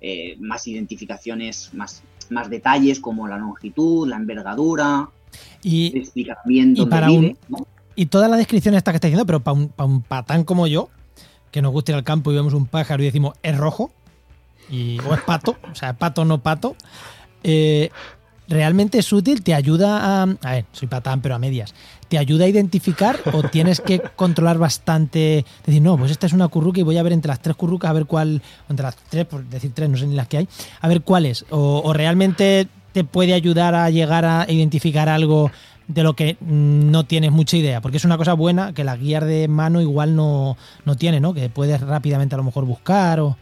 [0.00, 5.08] Eh, más identificaciones, más, más detalles como la longitud, la envergadura,
[5.62, 7.66] Y, explica bien y dónde para vive, un- ¿no?
[7.96, 10.66] y toda la descripción esta que está diciendo, pero para un, pa' un patán como
[10.66, 10.90] yo,
[11.50, 13.92] que nos gusta ir al campo y vemos un pájaro y decimos es rojo,
[14.68, 16.76] y, o es pato, o sea, pato no pato,
[17.42, 17.90] eh,
[18.48, 20.22] realmente es útil, te ayuda a...
[20.42, 21.74] A ver, soy patán, pero a medias.
[22.14, 25.44] ¿Te ayuda a identificar o tienes que controlar bastante?
[25.66, 27.90] Decir, no, pues esta es una curruca y voy a ver entre las tres currucas
[27.90, 30.48] a ver cuál, entre las tres, por decir tres, no sé ni las que hay,
[30.80, 31.44] a ver cuál es.
[31.50, 35.50] O, realmente te puede ayudar a llegar a identificar algo
[35.88, 39.00] de lo que mm, no tienes mucha idea, porque es una cosa buena que las
[39.00, 41.34] guías de mano igual no, no tiene, ¿no?
[41.34, 43.36] Que puedes rápidamente a lo mejor buscar o...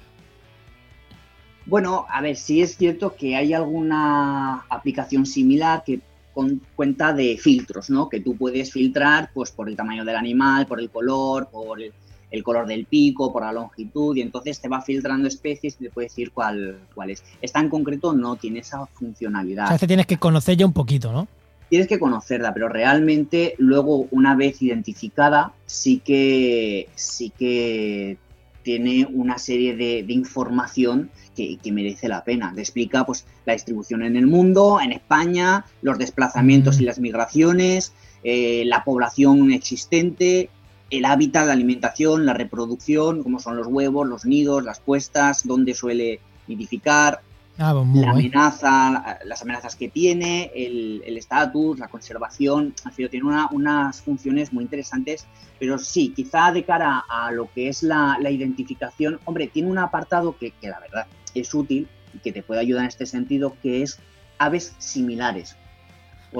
[1.66, 6.01] Bueno, a ver, sí es cierto que hay alguna aplicación similar que
[6.35, 8.09] con, cuenta de filtros, ¿no?
[8.09, 11.93] Que tú puedes filtrar pues por el tamaño del animal, por el color, por el,
[12.30, 15.91] el color del pico, por la longitud, y entonces te va filtrando especies y te
[15.91, 17.22] puede decir cuál, cuál es.
[17.41, 19.66] Esta en concreto no tiene esa funcionalidad.
[19.66, 21.28] O sea, te tienes que conocer ya un poquito, ¿no?
[21.72, 28.18] tienes que conocerla, pero realmente luego una vez identificada sí que sí que
[28.63, 32.53] tiene una serie de, de información que, que merece la pena.
[32.55, 36.83] Te explica pues la distribución en el mundo, en España, los desplazamientos Mm.
[36.83, 37.93] y las migraciones,
[38.25, 40.51] eh, la población existente,
[40.91, 45.75] el hábitat, la alimentación, la reproducción, cómo son los huevos, los nidos, las puestas, dónde
[45.75, 47.21] suele nidificar,
[47.63, 48.27] Ah, pues muy la guay.
[48.27, 54.01] amenaza, las amenazas que tiene, el el estatus, la conservación, en fin, tiene una- unas
[54.03, 55.27] funciones muy interesantes,
[55.61, 59.79] pero sí, quizá de cara a lo que es la, la identificación, hombre, tiene un
[59.79, 63.55] apartado que, que la verdad es útil y que te puede ayudar en este sentido,
[63.63, 63.99] que es
[64.39, 65.57] aves similares.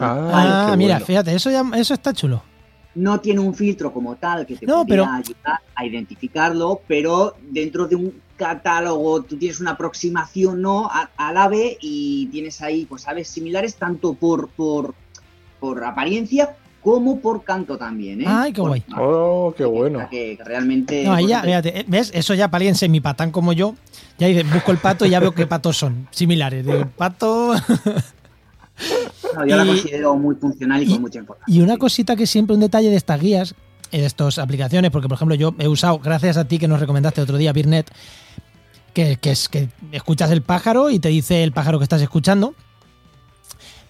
[0.01, 1.07] Ah, Ah, mira, bueno.
[1.07, 2.43] fíjate, eso ya eso está chulo.
[2.95, 7.35] no tiene un filtro como tal que te No, pudiera pero- ayudar a identificarlo, pero
[7.51, 10.87] dentro de un catálogo tú tienes una aproximación ¿no?
[10.87, 14.95] a- al ave y tienes ahí pues aves similares tanto por, por,
[15.61, 18.23] por apariencia como por canto también.
[18.23, 18.25] ¿eh?
[18.27, 18.85] Ay, qué Por- guay.
[18.99, 20.01] Oh, qué bueno.
[20.11, 21.05] Que, que realmente...
[21.05, 22.11] No, ahí ya, fíjate, eh, ¿ves?
[22.13, 23.77] Eso ya para alguien semipatán como yo,
[24.19, 26.67] ya dices, busco el pato y ya veo qué patos son, similares.
[26.67, 27.55] Digo, pato...
[29.37, 31.57] no, yo la y- considero muy funcional y, y- con mucha información.
[31.57, 33.55] Y una cosita que siempre un detalle de estas guías,
[33.93, 37.37] estas aplicaciones, porque por ejemplo yo he usado, gracias a ti que nos recomendaste otro
[37.37, 37.91] día, Birnet,
[38.93, 42.55] que, que es que escuchas el pájaro y te dice el pájaro que estás escuchando,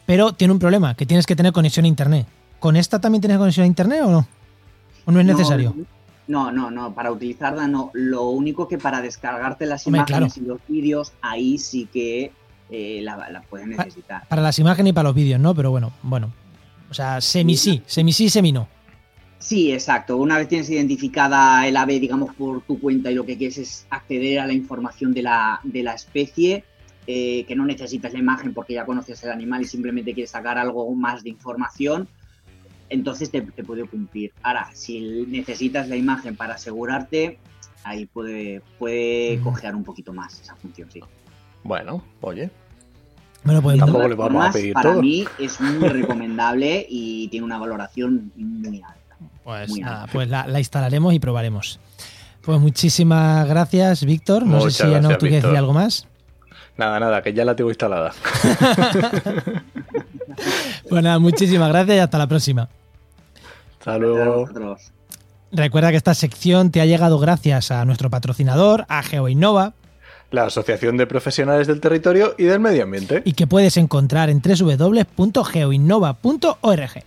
[0.07, 2.27] pero tiene un problema, que tienes que tener conexión a internet.
[2.59, 4.27] ¿Con esta también tienes conexión a internet o no?
[5.05, 5.75] ¿O no es necesario?
[6.29, 7.91] No, no, no, para utilizarla no.
[7.95, 12.33] Lo único que para descargarte las Hombre, imágenes y los vídeos, ahí sí que
[12.71, 14.27] eh, la, la puedes necesitar.
[14.29, 15.55] Para las imágenes y para los vídeos, ¿no?
[15.55, 16.33] Pero bueno, bueno.
[16.91, 18.69] O sea, semi sí, semi sí, semi no.
[19.43, 20.17] Sí, exacto.
[20.19, 23.87] Una vez tienes identificada el ave, digamos, por tu cuenta y lo que quieres es
[23.91, 26.65] acceder a la información de la, de la especie,
[27.09, 30.59] eh, que no necesitas la imagen porque ya conoces el animal y simplemente quieres sacar
[30.59, 32.07] algo más de información,
[32.89, 34.33] entonces te, te puede cumplir.
[34.45, 37.39] Ahora, si necesitas la imagen para asegurarte,
[37.83, 39.43] ahí puede, puede Mm.
[39.43, 41.01] cojear un poquito más esa función, sí.
[41.65, 42.49] Bueno, oye.
[43.43, 45.03] Bueno, pues Tampoco le vamos a pedir para todo.
[45.03, 49.02] mí es muy recomendable y tiene una valoración muy alta.
[49.45, 51.81] Pues Muy nada, pues la, la instalaremos y probaremos.
[52.43, 54.45] Pues muchísimas gracias, Víctor.
[54.45, 56.07] No Muchas sé si ya no gracias, tú quieres decir algo más.
[56.77, 58.13] Nada, nada, que ya la tengo instalada.
[60.89, 62.69] Pues nada, muchísimas gracias y hasta la próxima.
[63.79, 64.49] Hasta luego.
[65.53, 69.75] Recuerda que esta sección te ha llegado gracias a nuestro patrocinador, a GeoInnova,
[70.31, 73.23] La Asociación de Profesionales del Territorio y del Medio Ambiente.
[73.25, 77.05] y que puedes encontrar en www.geoinnova.org.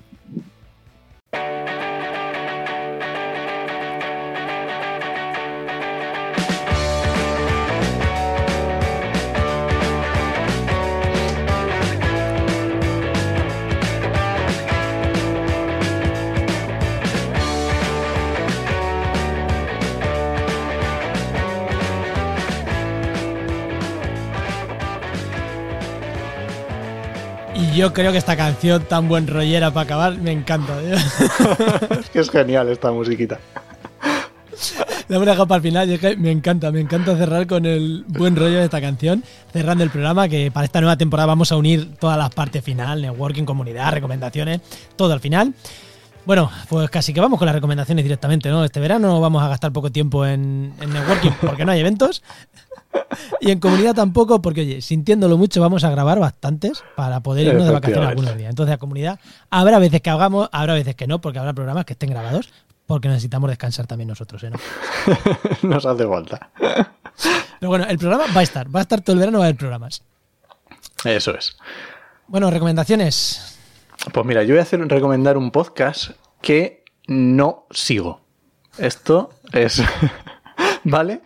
[27.75, 30.73] yo creo que esta canción tan buen rollera para acabar me encanta.
[30.79, 30.95] tío.
[31.99, 33.39] Es que es genial esta musiquita.
[35.07, 37.65] La hemos dejado para el final y es que me encanta, me encanta cerrar con
[37.65, 41.51] el buen rollo de esta canción, cerrando el programa que para esta nueva temporada vamos
[41.51, 44.61] a unir todas las partes final, networking, comunidad, recomendaciones,
[44.95, 45.53] todo al final.
[46.25, 48.63] Bueno, pues casi que vamos con las recomendaciones directamente, ¿no?
[48.63, 52.23] Este verano vamos a gastar poco tiempo en, en networking porque no hay eventos.
[53.39, 57.65] Y en comunidad tampoco, porque oye, sintiéndolo mucho, vamos a grabar bastantes para poder irnos
[57.65, 58.49] de vacaciones algunos días.
[58.49, 59.19] Entonces, a comunidad,
[59.49, 62.49] habrá veces que hagamos, habrá veces que no, porque habrá programas que estén grabados,
[62.85, 64.51] porque necesitamos descansar también nosotros, ¿eh?
[64.51, 64.57] ¿no?
[65.69, 66.49] Nos hace falta.
[67.59, 69.47] Pero bueno, el programa va a estar, va a estar todo el verano, va a
[69.47, 70.03] haber programas.
[71.03, 71.57] Eso es.
[72.27, 73.57] Bueno, recomendaciones.
[74.13, 78.21] Pues mira, yo voy a hacer recomendar un podcast que no sigo.
[78.77, 79.81] Esto es.
[80.83, 81.21] ¿Vale?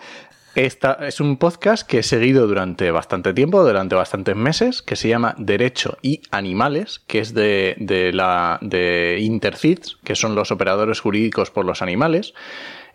[0.62, 5.34] Es un podcast que he seguido durante bastante tiempo, durante bastantes meses, que se llama
[5.38, 11.50] Derecho y Animales, que es de, de la de Interfits, que son los operadores jurídicos
[11.50, 12.34] por los animales.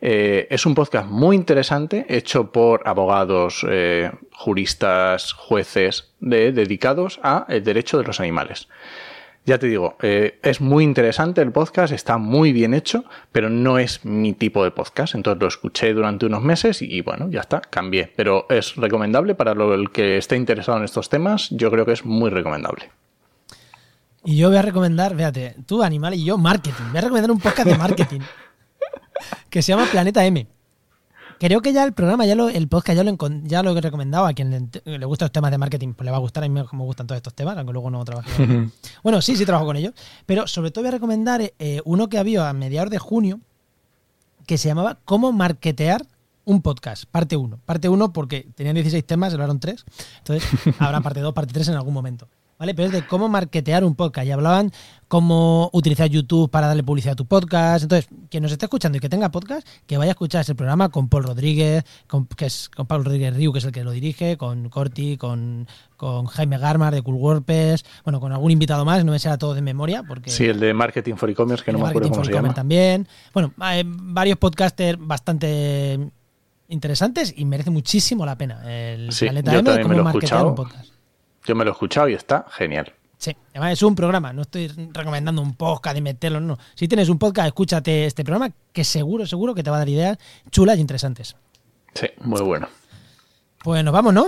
[0.03, 7.47] Eh, es un podcast muy interesante, hecho por abogados, eh, juristas, jueces, de- dedicados a
[7.49, 8.69] el derecho de los animales.
[9.47, 13.79] Ya te digo, eh, es muy interesante el podcast, está muy bien hecho, pero no
[13.79, 15.15] es mi tipo de podcast.
[15.15, 18.11] Entonces lo escuché durante unos meses y, y bueno, ya está, cambié.
[18.17, 21.93] Pero es recomendable para lo, el que esté interesado en estos temas, yo creo que
[21.93, 22.91] es muy recomendable.
[24.25, 26.85] Y yo voy a recomendar, fíjate, tú animal y yo marketing.
[26.89, 28.21] Voy a recomendar un podcast de marketing
[29.51, 30.47] que se llama Planeta M.
[31.45, 34.25] Creo que ya el programa, ya lo, el podcast ya lo, ya lo he recomendado
[34.25, 36.49] a quien le, le gustan los temas de marketing, pues le va a gustar a
[36.49, 38.73] mí me gustan todos estos temas, aunque luego no trabajo con ellos.
[39.03, 39.93] Bueno, sí, sí trabajo con ellos,
[40.25, 43.41] pero sobre todo voy a recomendar eh, uno que había a mediados de junio
[44.47, 46.07] que se llamaba Cómo marketear
[46.47, 47.61] un podcast, parte 1.
[47.67, 49.85] Parte 1 porque tenían 16 temas, hablaron 3,
[50.21, 52.27] entonces habrá parte 2, parte 3 en algún momento.
[52.59, 52.75] ¿Vale?
[52.75, 54.27] Pero es de cómo marketear un podcast.
[54.27, 54.73] Y hablaban
[55.09, 57.83] cómo utilizar YouTube para darle publicidad a tu podcast.
[57.83, 60.89] Entonces, quien nos esté escuchando y que tenga podcast, que vaya a escuchar ese programa
[60.89, 63.91] con Paul Rodríguez, con, que es con Pablo Rodríguez Riu, que es el que lo
[63.91, 69.05] dirige, con Corti, con, con Jaime Garmar de Cool WordPress, bueno, con algún invitado más,
[69.05, 71.79] no me será todo de memoria, porque Sí, el de Marketing for E-Commerce, que no
[71.79, 72.55] de me acuerdo cómo se llama.
[72.55, 73.07] También.
[73.33, 76.11] Bueno, hay varios podcasters bastante
[76.69, 78.63] interesantes y merece muchísimo la pena.
[78.69, 80.94] El Sí, Planeta M, me cómo marketear un podcast.
[81.45, 82.93] Yo me lo he escuchado y está genial.
[83.19, 86.59] Sí, además es un programa, no estoy recomendando un podcast y meterlo, no.
[86.75, 89.89] Si tienes un podcast, escúchate este programa, que seguro, seguro que te va a dar
[89.89, 90.19] ideas
[90.51, 91.37] chulas y interesantes.
[91.95, 92.69] Sí, muy bueno.
[93.63, 94.27] Pues nos vamos, ¿no?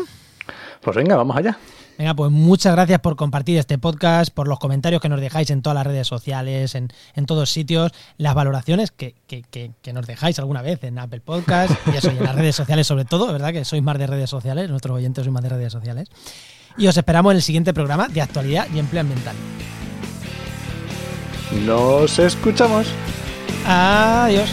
[0.80, 1.58] Pues venga, vamos allá.
[1.98, 5.62] Venga, pues muchas gracias por compartir este podcast, por los comentarios que nos dejáis en
[5.62, 10.06] todas las redes sociales, en, en todos sitios, las valoraciones que, que- que- que nos
[10.06, 13.32] dejáis alguna vez en Apple Podcast, y eso, y en las redes sociales sobre todo,
[13.32, 13.52] ¿verdad?
[13.52, 16.08] Que sois más de redes sociales, nuestros oyentes sois más de redes sociales.
[16.78, 19.34] Y os esperamos en el siguiente programa de actualidad y empleo ambiental.
[21.64, 22.86] Nos escuchamos.
[23.66, 24.50] Adiós.